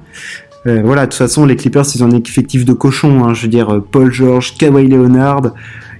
Euh, 0.65 0.81
voilà, 0.83 1.05
de 1.05 1.11
toute 1.11 1.17
façon, 1.17 1.45
les 1.45 1.55
Clippers, 1.55 1.85
ils 1.95 2.03
ont 2.03 2.07
un 2.07 2.17
effectif 2.17 2.65
de 2.65 2.73
cochon. 2.73 3.23
Hein, 3.23 3.33
je 3.33 3.43
veux 3.43 3.47
dire, 3.49 3.81
Paul 3.91 4.11
George, 4.11 4.57
Kawhi 4.57 4.87
Leonard. 4.87 5.53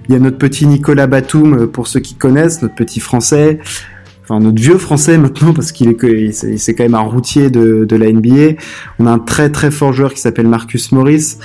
Il 0.08 0.12
y 0.12 0.16
a 0.16 0.20
notre 0.20 0.38
petit 0.38 0.66
Nicolas 0.66 1.06
Batum, 1.06 1.66
pour 1.66 1.86
ceux 1.86 2.00
qui 2.00 2.14
connaissent, 2.14 2.62
notre 2.62 2.74
petit 2.74 3.00
français. 3.00 3.58
Enfin, 4.22 4.40
notre 4.40 4.60
vieux 4.60 4.78
français 4.78 5.18
maintenant, 5.18 5.52
parce 5.52 5.72
qu'il 5.72 5.90
est, 5.90 6.32
c'est 6.32 6.74
quand 6.74 6.84
même 6.84 6.94
un 6.94 7.00
routier 7.00 7.50
de, 7.50 7.84
de 7.84 7.96
la 7.96 8.10
NBA. 8.10 8.60
On 8.98 9.06
a 9.06 9.10
un 9.10 9.18
très 9.18 9.50
très 9.50 9.70
fort 9.70 9.92
joueur 9.92 10.14
qui 10.14 10.20
s'appelle 10.20 10.48
Marcus 10.48 10.92
Morris. 10.92 11.38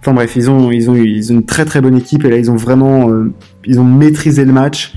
Enfin 0.00 0.14
bref, 0.14 0.32
ils 0.34 0.50
ont, 0.50 0.70
ils 0.70 0.88
ont, 0.88 0.94
ils 0.94 1.30
ont 1.30 1.36
une 1.36 1.44
très 1.44 1.66
très 1.66 1.82
bonne 1.82 1.96
équipe 1.96 2.24
et 2.24 2.30
là 2.30 2.38
ils 2.38 2.50
ont 2.50 2.56
vraiment, 2.56 3.10
euh, 3.10 3.32
ils 3.66 3.78
ont 3.78 3.84
maîtrisé 3.84 4.46
le 4.46 4.52
match. 4.52 4.94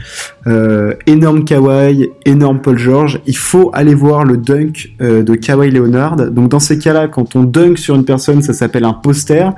Euh, 0.48 0.94
énorme 1.08 1.44
Kawhi, 1.44 2.10
énorme 2.26 2.62
Paul 2.62 2.78
George. 2.78 3.20
Il 3.26 3.36
faut 3.36 3.70
aller 3.74 3.96
voir 3.96 4.24
le 4.24 4.38
dunk 4.38 4.94
euh, 5.02 5.22
de 5.22 5.36
Kawhi 5.36 5.72
Leonard. 5.72 6.16
Donc 6.32 6.50
dans 6.50 6.62
ces 6.62 6.80
cas-là, 6.80 7.10
quand 7.10 7.36
on 7.36 7.44
dunk 7.44 7.78
sur 7.78 7.96
une 7.96 8.06
personne, 8.06 8.42
ça 8.42 8.54
s'appelle 8.54 8.86
un 8.86 8.94
poster. 8.94 9.52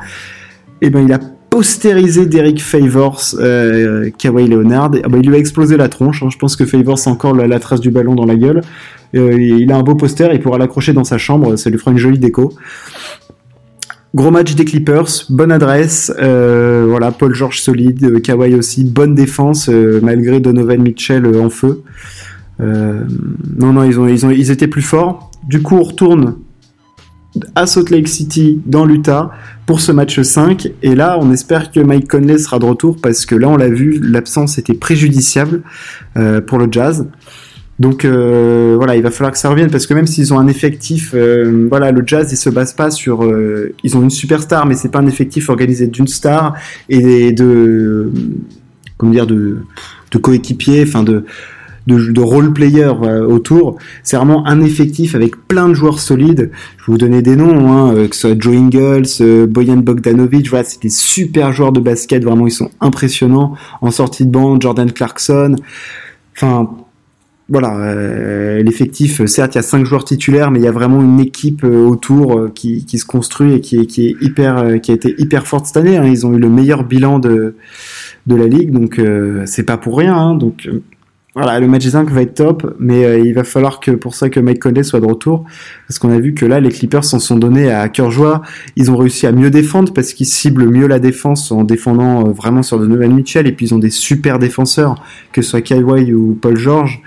Et 0.82 0.88
eh 0.88 0.90
ben 0.90 1.06
il 1.06 1.14
a 1.14 1.20
postérisé 1.52 2.25
Derek 2.25 2.60
Favors, 2.60 3.22
Kawhi 4.18 4.48
Leonard. 4.48 4.92
Ah 5.04 5.08
ben, 5.08 5.20
il 5.22 5.30
lui 5.30 5.36
a 5.36 5.40
explosé 5.40 5.78
la 5.78 5.90
tronche. 5.90 6.24
Hein. 6.24 6.30
Je 6.32 6.38
pense 6.38 6.56
que 6.56 6.66
Favors 6.66 7.00
a 7.06 7.10
encore 7.12 7.36
la, 7.36 7.46
la, 7.46 7.60
trace 7.60 7.80
du 7.80 7.92
ballon 7.92 8.16
dans 8.16 8.25
la 8.25 8.36
gueule. 8.36 8.62
il 9.14 9.72
a 9.72 9.78
un 9.78 9.84
beau 9.84 9.94
poster, 9.94 10.34
il 10.34 10.40
pourra 10.40 10.58
l'accrocher 10.58 10.92
dans 10.92 11.04
sa 11.04 11.20
chambre. 11.20 11.56
Ça 11.56 11.70
lui 11.70 11.78
fera 11.78 11.92
une 11.92 12.00
jolie 12.00 12.20
déco. 12.20 12.52
Gros 14.15 14.31
match 14.31 14.55
des 14.55 14.63
Clippers, 14.63 15.25
bonne 15.27 15.51
adresse, 15.51 16.10
euh, 16.19 16.86
voilà, 16.88 17.12
Paul 17.12 17.36
George 17.36 17.60
solide, 17.60 18.01
euh, 18.05 18.19
Kawhi 18.22 18.55
aussi, 18.55 18.86
bonne 18.86 19.13
défense 19.13 19.67
euh, 19.67 20.00
malgré 20.01 20.39
Donovan 20.39 20.81
Mitchell 20.81 21.25
en 21.38 21.50
feu. 21.50 21.84
non, 22.60 23.74
non, 23.74 23.84
ils 23.84 24.00
ont, 24.00 24.29
ils 24.29 24.51
étaient 24.51 24.69
plus 24.69 24.84
forts. 24.84 25.31
Du 25.45 25.62
coup, 25.62 25.75
on 25.75 25.84
retourne 25.84 26.38
à 27.55 27.65
Salt 27.65 27.89
Lake 27.89 28.07
City 28.07 28.62
dans 28.65 28.86
l'Utah 28.86 29.31
pour 29.65 29.81
ce 29.81 29.91
match 29.91 30.22
5 30.22 30.72
et 30.81 30.95
là 30.95 31.17
on 31.19 31.34
espère 31.34 31.69
que 31.69 31.81
Mike 31.81 32.07
Conley 32.10 32.38
sera 32.38 32.60
de 32.60 32.65
retour 32.65 32.95
parce 33.03 33.25
que 33.25 33.36
là 33.36 33.50
on 33.50 33.57
l'a 33.57 33.67
vu 33.67 34.00
l'absence 34.01 34.57
était 34.57 34.74
préjudiciable 34.74 35.62
pour 36.48 36.57
le 36.57 36.69
Jazz 36.72 37.10
donc 37.77 38.05
euh, 38.05 38.75
voilà, 38.77 38.96
il 38.96 39.01
va 39.01 39.12
falloir 39.12 39.34
que 39.34 39.38
ça 39.38 39.50
revienne 39.50 39.70
parce 39.70 39.86
que 39.86 39.94
même 39.94 40.08
s'ils 40.08 40.34
ont 40.34 40.39
un 40.39 40.48
effectif, 40.48 41.12
euh, 41.13 41.67
voilà, 41.70 41.91
le 41.91 42.03
Jazz 42.05 42.32
il 42.32 42.38
se 42.38 42.50
base 42.50 42.74
pas 42.74 42.89
sur, 42.89 43.25
euh, 43.25 43.74
ils 43.84 43.98
ont 43.98 44.01
une 44.01 44.10
superstar, 44.10 44.65
mais 44.65 44.75
c'est 44.75 44.89
pas 44.89 45.00
un 45.00 45.08
effectif 45.08 45.50
organisé 45.50 45.88
d'une 45.88 46.08
star 46.08 46.55
et 46.88 47.34
de, 47.34 48.12
comment 48.98 49.12
dire, 49.12 49.27
de, 49.27 49.58
de 50.12 50.17
coéquipiers, 50.17 50.84
enfin 50.88 51.03
de, 51.03 51.25
de, 51.88 52.12
de 52.12 52.22
role 52.22 52.53
player 52.53 52.88
autour. 53.27 53.77
C'est 54.03 54.15
vraiment 54.15 54.48
un 54.48 54.62
effectif 54.62 55.13
avec 55.13 55.36
plein 55.50 55.67
de 55.67 55.74
joueurs 55.74 56.00
solides. 56.00 56.51
Je 56.77 56.86
vais 56.86 56.94
vous 56.94 56.98
donner 56.98 57.22
des 57.22 57.36
noms, 57.36 57.74
hein, 57.74 58.08
que 58.08 58.15
ce 58.15 58.29
soit 58.29 58.39
Joe 58.39 58.55
Ingles, 58.55 59.48
Boyan 59.48 59.77
Bogdanovic, 59.77 60.50
voilà, 60.50 60.63
c'est 60.63 60.82
des 60.82 60.89
super 60.89 61.51
joueurs 61.51 61.74
de 61.74 61.82
basket, 61.82 62.24
vraiment 62.24 62.48
ils 62.48 62.51
sont 62.51 62.72
impressionnants. 62.79 63.55
En 63.82 63.91
sortie 63.91 64.25
de 64.25 64.32
banc, 64.32 64.62
Jordan 64.62 64.89
Clarkson. 64.89 65.58
Enfin, 66.38 66.70
voilà, 67.48 67.78
euh, 67.78 68.64
l'effectif, 68.64 69.24
certes, 69.25 69.54
il 69.54 69.58
y 69.58 69.60
a 69.60 69.64
cinq 69.64 69.86
joueurs 69.86 70.04
titulaires, 70.04 70.50
mais 70.50 70.60
il 70.60 70.66
y 70.66 70.68
a 70.68 70.72
vraiment 70.72 71.02
une 71.02 71.20
équipe 71.20 71.64
euh, 71.64 71.86
autour 71.86 72.40
euh, 72.40 72.52
qui, 72.54 72.84
se 72.98 73.06
construit 73.06 73.54
et 73.54 73.62
qui 73.62 73.78
est, 73.78 74.16
hyper, 74.24 74.82
qui 74.82 74.90
a 74.90 74.96
été 74.96 75.14
hyper 75.20 75.46
forte 75.46 75.68
cette 75.68 75.78
année. 75.78 75.98
Hein. 75.98 76.06
Ils 76.06 76.25
ont 76.25 76.34
eu 76.34 76.40
le 76.40 76.50
meilleur 76.50 76.84
bilan 76.84 77.20
de, 77.20 77.56
la 78.25 78.48
ligue, 78.48 78.72
donc 78.72 79.00
c'est 79.46 79.64
pas 79.64 79.78
pour 79.78 79.98
rien. 79.98 80.16
Hein. 80.16 80.40
Voilà, 81.36 81.60
le 81.60 81.68
match 81.68 81.86
5 81.86 82.10
va 82.10 82.22
être 82.22 82.34
top, 82.34 82.75
mais 82.80 83.22
il 83.22 83.34
va 83.34 83.44
falloir 83.44 83.82
que 83.82 83.92
pour 83.92 84.16
ça 84.16 84.30
que 84.30 84.40
Mike 84.40 84.62
Conley 84.62 84.84
soit 84.84 85.02
de 85.02 85.06
retour, 85.06 85.44
parce 85.88 86.00
qu'on 86.00 86.12
a 86.12 86.20
vu 86.20 86.34
que 86.34 86.46
là, 86.46 86.62
les 86.62 86.70
Clippers 86.70 87.04
s'en 87.04 87.20
sont 87.20 87.36
donnés 87.36 87.70
à 87.70 87.90
cœur 87.90 88.10
joie. 88.10 88.42
Ils 88.78 88.90
ont 88.90 88.96
réussi 88.96 89.28
à 89.28 89.34
mieux 89.34 89.52
défendre 89.52 89.94
parce 89.94 90.14
qu'ils 90.14 90.28
ciblent 90.28 90.70
mieux 90.70 90.88
la 90.88 91.00
défense 91.00 91.52
en 91.52 91.64
défendant 91.66 92.24
vraiment 92.30 92.64
sur 92.64 92.80
Donovan 92.80 93.14
Mitchell, 93.14 93.46
et 93.48 93.52
puis 93.52 93.68
ils 93.68 93.74
ont 93.74 93.80
des 93.80 93.90
super 93.90 94.40
défenseurs, 94.40 94.96
que 95.34 95.42
ce 95.42 95.52
soit 95.52 95.62
Kawhi 95.62 96.14
ou 96.14 96.38
Paul 96.42 96.58
George. 96.58 97.04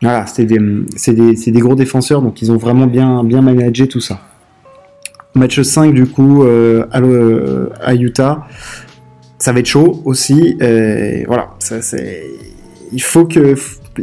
Voilà, 0.00 0.26
c'est 0.26 0.44
des, 0.44 0.58
des, 0.58 1.50
des, 1.50 1.60
gros 1.60 1.74
défenseurs, 1.74 2.22
donc 2.22 2.40
ils 2.40 2.52
ont 2.52 2.56
vraiment 2.56 2.86
bien, 2.86 3.24
bien 3.24 3.42
managé 3.42 3.88
tout 3.88 4.00
ça. 4.00 4.20
Match 5.34 5.60
5 5.60 5.92
du 5.92 6.06
coup 6.06 6.44
euh, 6.44 6.86
à, 7.80 7.94
Utah, 7.94 8.46
ça 9.38 9.52
va 9.52 9.58
être 9.58 9.66
chaud 9.66 10.02
aussi. 10.04 10.56
voilà, 11.26 11.50
il 12.92 13.02
faut 13.02 13.26
que 13.26 13.56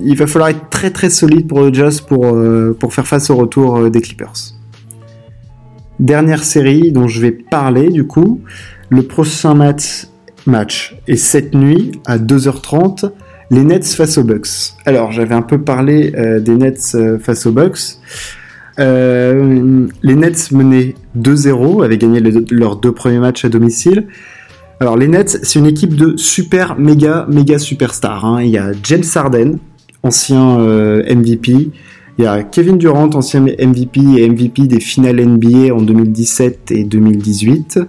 il 0.04 0.16
va 0.16 0.28
falloir 0.28 0.50
être 0.50 0.70
très 0.70 0.92
très 0.92 1.10
solide 1.10 1.48
pour 1.48 1.62
le 1.62 1.74
Jazz 1.74 2.02
pour, 2.02 2.26
euh, 2.26 2.76
pour 2.80 2.94
faire 2.94 3.08
face 3.08 3.30
au 3.30 3.36
retour 3.36 3.78
euh, 3.78 3.90
des 3.90 4.02
Clippers. 4.02 4.34
Dernière 6.00 6.44
série 6.44 6.92
dont 6.92 7.08
je 7.08 7.22
vais 7.22 7.32
parler 7.32 7.90
du 7.90 8.06
coup, 8.06 8.42
le 8.90 9.04
prochain 9.04 9.54
match, 9.54 10.08
match 10.46 10.98
est 11.08 11.16
cette 11.16 11.56
nuit 11.56 11.94
à 12.06 12.18
2h30 12.18 13.12
les 13.52 13.64
Nets 13.64 13.86
face 13.86 14.18
aux 14.18 14.24
Bucks. 14.24 14.74
Alors, 14.86 15.12
j'avais 15.12 15.36
un 15.36 15.42
peu 15.42 15.62
parlé 15.62 16.14
euh, 16.16 16.40
des 16.40 16.56
Nets 16.56 16.94
euh, 16.96 17.20
face 17.20 17.46
aux 17.46 17.52
Bucks. 17.52 18.00
Euh, 18.80 19.88
les 20.04 20.16
Nets 20.16 20.52
menaient 20.52 20.96
2-0, 21.18 21.84
avaient 21.84 21.98
gagné 21.98 22.20
leurs 22.52 22.76
deux 22.78 22.92
premiers 22.92 23.20
matchs 23.20 23.46
à 23.46 23.50
domicile. 23.50 24.08
Alors, 24.80 24.98
les 24.98 25.08
Nets, 25.08 25.40
c'est 25.44 25.60
une 25.60 25.68
équipe 25.68 25.96
de 25.96 26.18
super, 26.18 26.78
méga, 26.78 27.26
méga 27.30 27.60
superstars. 27.60 28.26
Hein. 28.26 28.42
Il 28.44 28.50
y 28.50 28.58
a 28.58 28.72
James 28.84 29.04
Harden, 29.14 29.58
ancien 30.04 30.58
MVP. 30.58 31.72
Il 32.18 32.24
y 32.24 32.28
a 32.28 32.44
Kevin 32.44 32.78
Durant, 32.78 33.10
ancien 33.14 33.42
MVP 33.42 34.00
et 34.18 34.30
MVP 34.30 34.68
des 34.68 34.80
finales 34.80 35.26
NBA 35.26 35.74
en 35.74 35.82
2017 35.82 36.72
et 36.72 36.84
2018. 36.84 37.80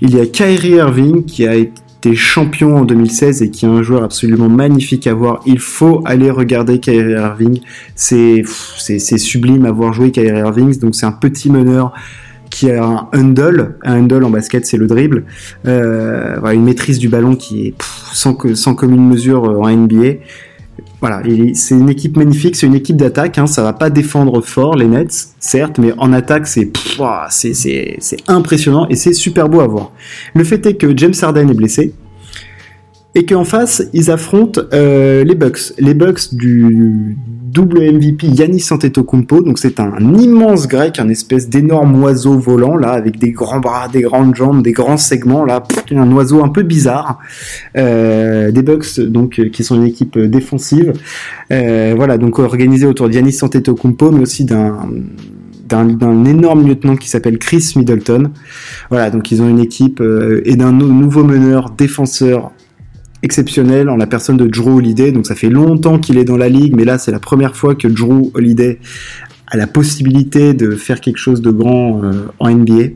Il 0.00 0.14
y 0.14 0.20
a 0.20 0.26
Kyrie 0.26 0.76
Irving 0.76 1.24
qui 1.24 1.46
a 1.46 1.54
été 1.54 1.80
champion 2.14 2.76
en 2.76 2.84
2016 2.84 3.42
et 3.42 3.50
qui 3.50 3.64
est 3.64 3.68
un 3.68 3.82
joueur 3.82 4.04
absolument 4.04 4.48
magnifique 4.48 5.06
à 5.06 5.14
voir. 5.14 5.40
Il 5.46 5.58
faut 5.58 6.02
aller 6.04 6.30
regarder 6.30 6.78
Kyrie 6.80 7.12
Irving. 7.12 7.60
C'est 7.94 8.44
sublime 9.18 9.64
à 9.66 9.72
voir 9.72 9.92
jouer 9.92 10.10
Kyrie 10.10 10.38
Irving. 10.38 10.78
Donc 10.78 10.94
c'est 10.94 11.06
un 11.06 11.12
petit 11.12 11.50
meneur 11.50 11.92
qui 12.50 12.70
a 12.70 12.84
un 12.84 13.08
handle. 13.14 13.76
Un 13.82 14.00
handle 14.00 14.24
en 14.24 14.30
basket, 14.30 14.66
c'est 14.66 14.76
le 14.76 14.86
dribble. 14.86 15.24
Euh, 15.66 16.40
une 16.52 16.64
maîtrise 16.64 16.98
du 16.98 17.08
ballon 17.08 17.36
qui 17.36 17.68
est 17.68 17.74
sans, 18.12 18.36
sans 18.54 18.74
commune 18.74 19.06
mesure 19.06 19.44
euh, 19.44 19.60
en 19.60 19.70
NBA. 19.70 20.18
Voilà, 21.00 21.22
c'est 21.52 21.74
une 21.74 21.90
équipe 21.90 22.16
magnifique, 22.16 22.56
c'est 22.56 22.66
une 22.66 22.74
équipe 22.74 22.96
d'attaque. 22.96 23.36
Hein, 23.38 23.46
ça 23.46 23.62
va 23.62 23.74
pas 23.74 23.90
défendre 23.90 24.40
fort 24.40 24.76
les 24.76 24.86
Nets, 24.86 25.28
certes, 25.38 25.78
mais 25.78 25.92
en 25.98 26.12
attaque 26.12 26.46
c'est 26.46 26.72
c'est 27.28 28.16
impressionnant 28.28 28.88
et 28.88 28.96
c'est 28.96 29.12
super 29.12 29.48
beau 29.48 29.60
à 29.60 29.66
voir. 29.66 29.92
Le 30.34 30.42
fait 30.42 30.64
est 30.64 30.74
que 30.74 30.96
James 30.96 31.14
Harden 31.20 31.50
est 31.50 31.54
blessé 31.54 31.92
et 33.14 33.26
qu'en 33.26 33.44
face 33.44 33.82
ils 33.92 34.10
affrontent 34.10 34.60
euh, 34.72 35.22
les 35.22 35.34
Bucks, 35.34 35.74
les 35.78 35.94
Bucks 35.94 36.34
du 36.34 37.16
double 37.56 37.90
MVP 37.90 38.26
Yannis 38.26 38.66
Antetokounmpo. 38.70 39.40
Donc 39.40 39.58
c'est 39.58 39.80
un 39.80 40.14
immense 40.14 40.68
grec, 40.68 40.98
un 40.98 41.08
espèce 41.08 41.48
d'énorme 41.48 42.02
oiseau 42.02 42.38
volant 42.38 42.76
là, 42.76 42.90
avec 42.90 43.18
des 43.18 43.30
grands 43.30 43.60
bras, 43.60 43.88
des 43.88 44.02
grandes 44.02 44.34
jambes, 44.34 44.62
des 44.62 44.72
grands 44.72 44.98
segments 44.98 45.42
là, 45.42 45.62
un 45.92 46.12
oiseau 46.12 46.44
un 46.44 46.50
peu 46.50 46.62
bizarre. 46.62 47.18
Euh, 47.78 48.50
des 48.50 48.60
Bucks 48.60 49.00
donc 49.00 49.40
euh, 49.40 49.48
qui 49.48 49.64
sont 49.64 49.76
une 49.76 49.86
équipe 49.86 50.18
euh, 50.18 50.28
défensive. 50.28 50.92
voilà 51.48 52.18
donc 52.18 52.38
organisée 52.38 52.86
autour 52.86 53.08
de 53.08 53.14
Yannis 53.14 53.38
Antetokounmpo, 53.40 54.10
mais 54.10 54.20
aussi 54.20 54.44
d'un 54.44 54.76
d'un 55.66 56.24
énorme 56.24 56.64
lieutenant 56.68 56.94
qui 56.94 57.08
s'appelle 57.08 57.38
Chris 57.38 57.72
Middleton. 57.74 58.30
Voilà, 58.88 59.10
donc 59.10 59.32
ils 59.32 59.42
ont 59.42 59.48
une 59.48 59.58
équipe 59.58 60.00
et 60.44 60.54
d'un 60.54 60.70
nouveau 60.70 61.24
meneur 61.24 61.70
défenseur 61.70 62.52
exceptionnel 63.26 63.90
en 63.90 63.96
la 63.96 64.06
personne 64.06 64.38
de 64.38 64.46
Drew 64.46 64.76
Holiday. 64.76 65.12
Donc 65.12 65.26
ça 65.26 65.34
fait 65.34 65.50
longtemps 65.50 65.98
qu'il 65.98 66.16
est 66.16 66.24
dans 66.24 66.38
la 66.38 66.48
ligue, 66.48 66.74
mais 66.74 66.84
là 66.84 66.96
c'est 66.96 67.12
la 67.12 67.20
première 67.20 67.54
fois 67.54 67.74
que 67.74 67.88
Drew 67.88 68.30
Holiday 68.32 68.78
a 69.48 69.56
la 69.56 69.66
possibilité 69.66 70.54
de 70.54 70.70
faire 70.70 71.00
quelque 71.00 71.18
chose 71.18 71.42
de 71.42 71.50
grand 71.50 72.02
euh, 72.02 72.28
en 72.38 72.50
NBA. 72.50 72.88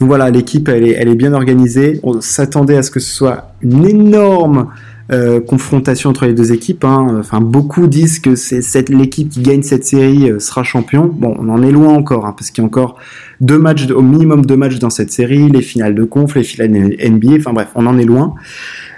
Donc 0.00 0.08
voilà, 0.08 0.30
l'équipe 0.30 0.68
elle 0.68 0.84
est, 0.84 0.92
elle 0.92 1.08
est 1.08 1.14
bien 1.14 1.34
organisée. 1.34 2.00
On 2.02 2.20
s'attendait 2.20 2.76
à 2.76 2.82
ce 2.82 2.90
que 2.90 3.00
ce 3.00 3.14
soit 3.14 3.54
une 3.60 3.86
énorme 3.86 4.68
euh, 5.12 5.40
confrontation 5.40 6.10
entre 6.10 6.26
les 6.26 6.34
deux 6.34 6.52
équipes. 6.52 6.84
Hein. 6.84 7.16
Enfin, 7.18 7.40
beaucoup 7.40 7.86
disent 7.88 8.20
que 8.20 8.36
c'est 8.36 8.88
l'équipe 8.90 9.28
qui 9.28 9.40
gagne 9.40 9.62
cette 9.62 9.84
série 9.84 10.30
euh, 10.30 10.38
sera 10.38 10.62
champion. 10.62 11.06
Bon, 11.06 11.36
on 11.38 11.48
en 11.48 11.62
est 11.62 11.72
loin 11.72 11.94
encore, 11.94 12.26
hein, 12.26 12.34
parce 12.36 12.50
qu'il 12.50 12.62
y 12.62 12.64
a 12.64 12.66
encore 12.66 12.96
deux 13.40 13.58
matchs, 13.58 13.90
au 13.90 14.02
minimum 14.02 14.46
deux 14.46 14.56
matchs 14.56 14.78
dans 14.78 14.90
cette 14.90 15.10
série, 15.10 15.50
les 15.50 15.62
finales 15.62 15.94
de 15.94 16.04
conf, 16.04 16.36
les 16.36 16.44
finales 16.44 16.70
NBA. 16.70 17.36
Enfin 17.38 17.52
bref, 17.52 17.68
on 17.74 17.86
en 17.86 17.98
est 17.98 18.04
loin. 18.04 18.34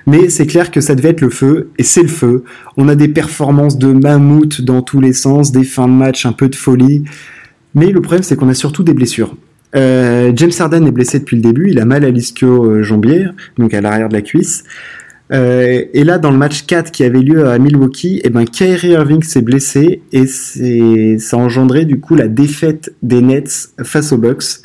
Mais 0.07 0.29
c'est 0.29 0.47
clair 0.47 0.71
que 0.71 0.81
ça 0.81 0.95
devait 0.95 1.11
être 1.11 1.21
le 1.21 1.31
feu, 1.31 1.71
et 1.79 1.83
c'est 1.83 2.03
le 2.03 2.09
feu. 2.09 2.45
On 2.77 2.89
a 2.89 2.95
des 2.95 3.09
performances 3.09 3.79
de 3.79 3.93
mammouth 3.93 4.61
dans 4.61 4.83
tous 4.83 5.01
les 5.01 5.13
sens, 5.13 5.53
des 5.53 5.65
fins 5.65 5.89
de 5.89 5.93
match 5.93 6.27
un 6.27 6.33
peu 6.33 6.49
de 6.49 6.57
folie. 6.57 7.05
Mais 7.75 7.87
le 7.87 8.01
problème, 8.01 8.23
c'est 8.23 8.37
qu'on 8.37 8.49
a 8.49 8.55
surtout 8.55 8.83
des 8.83 8.95
blessures. 8.95 9.35
Euh, 9.75 10.33
James 10.35 10.51
Harden 10.59 10.87
est 10.87 10.91
blessé 10.91 11.19
depuis 11.19 11.37
le 11.37 11.43
début, 11.43 11.71
il 11.71 11.79
a 11.79 11.87
mal 11.87 12.05
à 12.05 12.11
l'ischio-jambier, 12.11 13.29
donc 13.57 13.73
à 13.73 13.81
l'arrière 13.81 14.09
de 14.09 14.15
la 14.15 14.21
cuisse. 14.21 14.65
Euh, 15.33 15.85
et 15.95 16.05
là, 16.05 16.19
dans 16.19 16.31
le 16.31 16.37
match 16.37 16.67
4 16.67 16.91
qui 16.91 17.05
avait 17.05 17.21
lieu 17.21 17.49
à 17.49 17.59
Milwaukee, 17.59 18.21
eh 18.25 18.31
ben, 18.31 18.45
Kyrie 18.45 18.91
Irving 18.91 19.23
s'est 19.23 19.43
blessé 19.43 20.03
et 20.13 20.27
c'est, 20.27 21.19
ça 21.19 21.37
a 21.37 21.41
engendré 21.41 21.85
du 21.85 22.01
coup 22.01 22.15
la 22.15 22.29
défaite 22.29 22.95
des 23.03 23.23
Nets 23.23 23.71
face 23.83 24.13
aux 24.13 24.19
Bucks. 24.19 24.61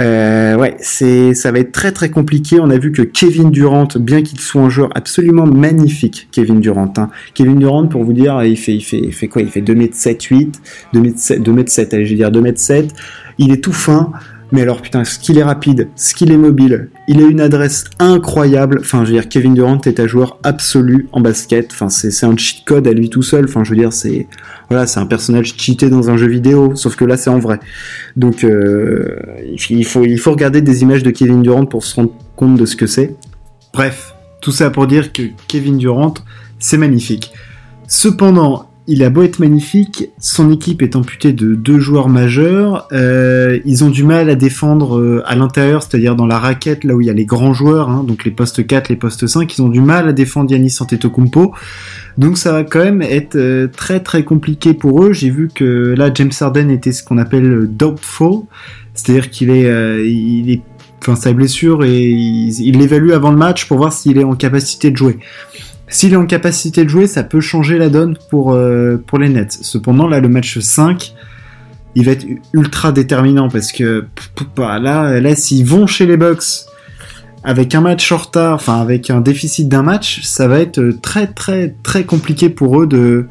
Euh, 0.00 0.56
ouais, 0.56 0.74
c'est, 0.80 1.34
ça 1.34 1.52
va 1.52 1.60
être 1.60 1.70
très 1.70 1.92
très 1.92 2.10
compliqué. 2.10 2.58
On 2.60 2.70
a 2.70 2.78
vu 2.78 2.90
que 2.90 3.02
Kevin 3.02 3.50
Durant, 3.50 3.86
bien 3.96 4.22
qu'il 4.22 4.40
soit 4.40 4.62
un 4.62 4.70
joueur 4.70 4.90
absolument 4.96 5.46
magnifique, 5.46 6.28
Kevin 6.32 6.60
Durant. 6.60 6.92
Hein. 6.96 7.10
Kevin 7.34 7.60
Durant, 7.60 7.86
pour 7.86 8.02
vous 8.02 8.12
dire, 8.12 8.42
il 8.42 8.56
fait, 8.56 8.74
il 8.74 8.82
fait, 8.82 8.98
il 8.98 9.12
fait 9.12 9.28
quoi? 9.28 9.42
Il 9.42 9.48
fait 9.48 9.60
2 9.60 9.72
m 9.72 9.88
7, 9.92 10.22
8, 10.22 10.60
2 10.94 10.98
m 10.98 11.12
7, 11.16 11.42
2 11.42 11.52
m 11.52 11.66
7, 11.66 11.94
allez, 11.94 12.04
je 12.04 12.10
vais 12.10 12.16
dire 12.16 12.32
2 12.32 12.44
m 12.44 12.56
7. 12.56 12.90
Il 13.38 13.52
est 13.52 13.62
tout 13.62 13.72
fin. 13.72 14.12
Mais 14.52 14.62
alors 14.62 14.82
putain, 14.82 15.04
ce 15.04 15.18
qu'il 15.18 15.38
est 15.38 15.42
rapide, 15.42 15.88
ce 15.96 16.14
qu'il 16.14 16.30
est 16.30 16.36
mobile, 16.36 16.90
il 17.08 17.20
a 17.20 17.26
une 17.26 17.40
adresse 17.40 17.84
incroyable. 17.98 18.78
Enfin, 18.80 19.04
je 19.04 19.10
veux 19.10 19.14
dire, 19.14 19.28
Kevin 19.28 19.54
Durant 19.54 19.80
est 19.80 19.98
un 20.00 20.06
joueur 20.06 20.38
absolu 20.42 21.08
en 21.12 21.20
basket. 21.20 21.70
Enfin, 21.72 21.88
c'est 21.88 22.24
un 22.24 22.36
cheat 22.36 22.64
code 22.64 22.86
à 22.86 22.92
lui 22.92 23.10
tout 23.10 23.22
seul. 23.22 23.46
Enfin, 23.46 23.64
je 23.64 23.70
veux 23.70 23.76
dire, 23.76 23.92
c'est 23.92 24.28
voilà, 24.70 24.86
c'est 24.86 25.00
un 25.00 25.06
personnage 25.06 25.54
cheaté 25.56 25.90
dans 25.90 26.10
un 26.10 26.16
jeu 26.16 26.28
vidéo, 26.28 26.74
sauf 26.74 26.96
que 26.96 27.04
là, 27.04 27.16
c'est 27.16 27.30
en 27.30 27.38
vrai. 27.38 27.60
Donc, 28.16 28.44
euh, 28.44 29.16
il 29.70 29.84
faut 29.84 30.04
il 30.04 30.18
faut 30.18 30.30
regarder 30.30 30.62
des 30.62 30.82
images 30.82 31.02
de 31.02 31.10
Kevin 31.10 31.42
Durant 31.42 31.66
pour 31.66 31.84
se 31.84 31.96
rendre 31.96 32.12
compte 32.36 32.56
de 32.56 32.66
ce 32.66 32.76
que 32.76 32.86
c'est. 32.86 33.14
Bref, 33.72 34.14
tout 34.40 34.52
ça 34.52 34.70
pour 34.70 34.86
dire 34.86 35.12
que 35.12 35.22
Kevin 35.48 35.78
Durant, 35.78 36.14
c'est 36.58 36.78
magnifique. 36.78 37.32
Cependant, 37.88 38.68
il 38.86 39.02
a 39.02 39.08
beau 39.08 39.22
être 39.22 39.38
magnifique, 39.38 40.10
son 40.18 40.50
équipe 40.50 40.82
est 40.82 40.94
amputée 40.94 41.32
de 41.32 41.54
deux 41.54 41.78
joueurs 41.78 42.10
majeurs. 42.10 42.86
Euh, 42.92 43.58
ils 43.64 43.82
ont 43.82 43.88
du 43.88 44.04
mal 44.04 44.28
à 44.28 44.34
défendre 44.34 44.98
euh, 44.98 45.22
à 45.24 45.34
l'intérieur, 45.36 45.82
c'est-à-dire 45.82 46.16
dans 46.16 46.26
la 46.26 46.38
raquette, 46.38 46.84
là 46.84 46.94
où 46.94 47.00
il 47.00 47.06
y 47.06 47.10
a 47.10 47.14
les 47.14 47.24
grands 47.24 47.54
joueurs, 47.54 47.88
hein, 47.88 48.04
donc 48.06 48.24
les 48.24 48.30
postes 48.30 48.66
4, 48.66 48.90
les 48.90 48.96
postes 48.96 49.26
5, 49.26 49.56
ils 49.56 49.62
ont 49.62 49.70
du 49.70 49.80
mal 49.80 50.06
à 50.06 50.12
défendre 50.12 50.50
Yanis 50.50 50.76
Antetokounmpo. 50.80 51.54
Donc 52.18 52.36
ça 52.36 52.52
va 52.52 52.62
quand 52.62 52.84
même 52.84 53.00
être 53.00 53.36
euh, 53.36 53.68
très 53.68 54.00
très 54.00 54.22
compliqué 54.22 54.74
pour 54.74 55.02
eux. 55.02 55.14
J'ai 55.14 55.30
vu 55.30 55.48
que 55.52 55.94
là, 55.96 56.10
James 56.14 56.32
Harden 56.38 56.68
était 56.68 56.92
ce 56.92 57.02
qu'on 57.02 57.16
appelle 57.16 57.66
doubtful, 57.68 58.42
c'est-à-dire 58.92 59.30
qu'il 59.30 59.48
est, 59.48 59.64
il 60.06 60.50
est, 60.50 60.62
enfin 61.00 61.16
sa 61.16 61.32
blessure 61.32 61.84
et 61.84 62.10
il 62.10 62.78
l'évalue 62.78 63.12
avant 63.12 63.30
le 63.30 63.38
match 63.38 63.66
pour 63.66 63.78
voir 63.78 63.94
s'il 63.94 64.18
est 64.18 64.24
en 64.24 64.34
capacité 64.34 64.90
de 64.90 64.96
jouer. 64.96 65.18
S'il 65.88 66.12
est 66.12 66.16
en 66.16 66.26
capacité 66.26 66.84
de 66.84 66.88
jouer, 66.88 67.06
ça 67.06 67.22
peut 67.22 67.40
changer 67.40 67.78
la 67.78 67.88
donne 67.88 68.16
pour, 68.30 68.52
euh, 68.52 69.02
les 69.18 69.28
Nets. 69.28 69.58
Cependant, 69.62 70.08
là, 70.08 70.20
le 70.20 70.28
match 70.28 70.58
5, 70.58 71.14
il 71.94 72.04
va 72.04 72.12
être 72.12 72.26
ultra 72.52 72.92
déterminant 72.92 73.48
parce 73.48 73.72
que 73.72 74.06
bah, 74.56 74.78
là, 74.78 75.20
là 75.20 75.34
s'ils 75.36 75.64
vont 75.64 75.86
chez 75.86 76.06
les 76.06 76.16
Bucks 76.16 76.66
avec 77.44 77.74
un 77.74 77.82
match 77.82 78.10
en 78.10 78.16
retard, 78.16 78.54
enfin 78.54 78.80
avec 78.80 79.10
un 79.10 79.20
déficit 79.20 79.68
d'un 79.68 79.82
match, 79.82 80.22
ça 80.22 80.48
va 80.48 80.60
être 80.60 80.82
très 81.02 81.26
très 81.26 81.74
très 81.82 82.04
compliqué 82.04 82.48
pour 82.48 82.80
eux 82.80 82.86
de 82.86 83.26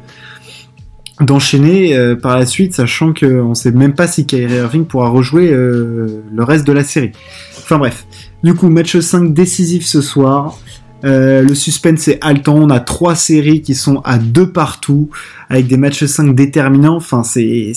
d'enchaîner 1.20 1.96
euh, 1.96 2.16
par 2.16 2.38
la 2.38 2.46
suite, 2.46 2.74
sachant 2.74 3.12
qu'on 3.12 3.50
ne 3.50 3.54
sait 3.54 3.70
même 3.70 3.94
pas 3.94 4.06
si 4.06 4.26
Kyrie 4.26 4.54
Irving 4.54 4.84
pourra 4.84 5.08
rejouer 5.08 5.50
euh, 5.50 6.22
le 6.32 6.44
reste 6.44 6.66
de 6.66 6.72
la 6.72 6.84
série. 6.84 7.12
Enfin 7.58 7.78
bref, 7.78 8.06
du 8.42 8.54
coup 8.54 8.68
match 8.68 8.98
5 8.98 9.34
décisif 9.34 9.84
ce 9.84 10.00
soir. 10.00 10.58
Euh, 11.04 11.42
le 11.42 11.54
suspense 11.54 12.08
est 12.08 12.18
haletant. 12.22 12.56
On 12.56 12.70
a 12.70 12.80
trois 12.80 13.14
séries 13.14 13.62
qui 13.62 13.74
sont 13.74 14.00
à 14.04 14.18
deux 14.18 14.50
partout, 14.50 15.10
avec 15.48 15.66
des 15.66 15.76
matchs 15.76 16.04
5 16.04 16.34
déterminants. 16.34 17.00
C'est, 17.22 17.72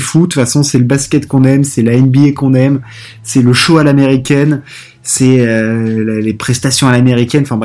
fou. 0.00 0.20
De 0.20 0.22
toute 0.24 0.34
façon, 0.34 0.62
c'est 0.62 0.78
le 0.78 0.84
basket 0.84 1.26
qu'on 1.26 1.44
aime, 1.44 1.64
c'est 1.64 1.82
la 1.82 1.96
NBA 1.96 2.32
qu'on 2.32 2.54
aime, 2.54 2.80
c'est 3.22 3.42
le 3.42 3.52
show 3.52 3.78
à 3.78 3.84
l'américaine, 3.84 4.62
c'est 5.02 5.46
euh, 5.46 6.20
les 6.20 6.34
prestations 6.34 6.88
à 6.88 6.92
l'américaine. 6.92 7.44
Enfin 7.48 7.60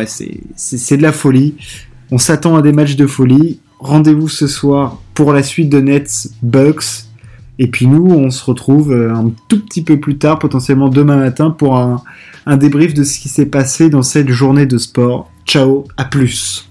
c'est 0.56 0.98
de 0.98 1.02
la 1.02 1.12
folie. 1.12 1.56
On 2.12 2.18
s'attend 2.18 2.56
à 2.56 2.62
des 2.62 2.72
matchs 2.72 2.96
de 2.96 3.08
folie. 3.08 3.60
Rendez-vous 3.80 4.30
ce 4.30 4.48
soir 4.48 5.02
pour 5.14 5.34
la 5.34 5.44
suite 5.44 5.70
de 5.70 5.80
Nets 5.80 6.30
Bucks. 6.42 7.07
Et 7.60 7.68
puis 7.68 7.88
nous, 7.88 8.06
on 8.06 8.30
se 8.30 8.44
retrouve 8.46 8.92
euh, 8.92 9.14
un 9.14 9.32
tout 9.48 9.60
petit 9.60 9.84
peu 9.84 10.00
plus 10.00 10.18
tard, 10.18 10.40
potentiellement 10.40 10.90
demain 10.90 11.18
matin, 11.18 11.50
pour 11.50 11.78
un, 11.78 12.04
un 12.46 12.58
débrief 12.58 12.94
de 12.94 13.04
ce 13.04 13.20
qui 13.20 13.30
s'est 13.30 13.48
passé 13.48 13.90
dans 13.90 14.04
cette 14.04 14.30
journée 14.30 14.66
de 14.66 14.78
sport. 14.78 15.32
Ciao, 15.46 15.86
à 15.98 16.06
plus 16.06 16.67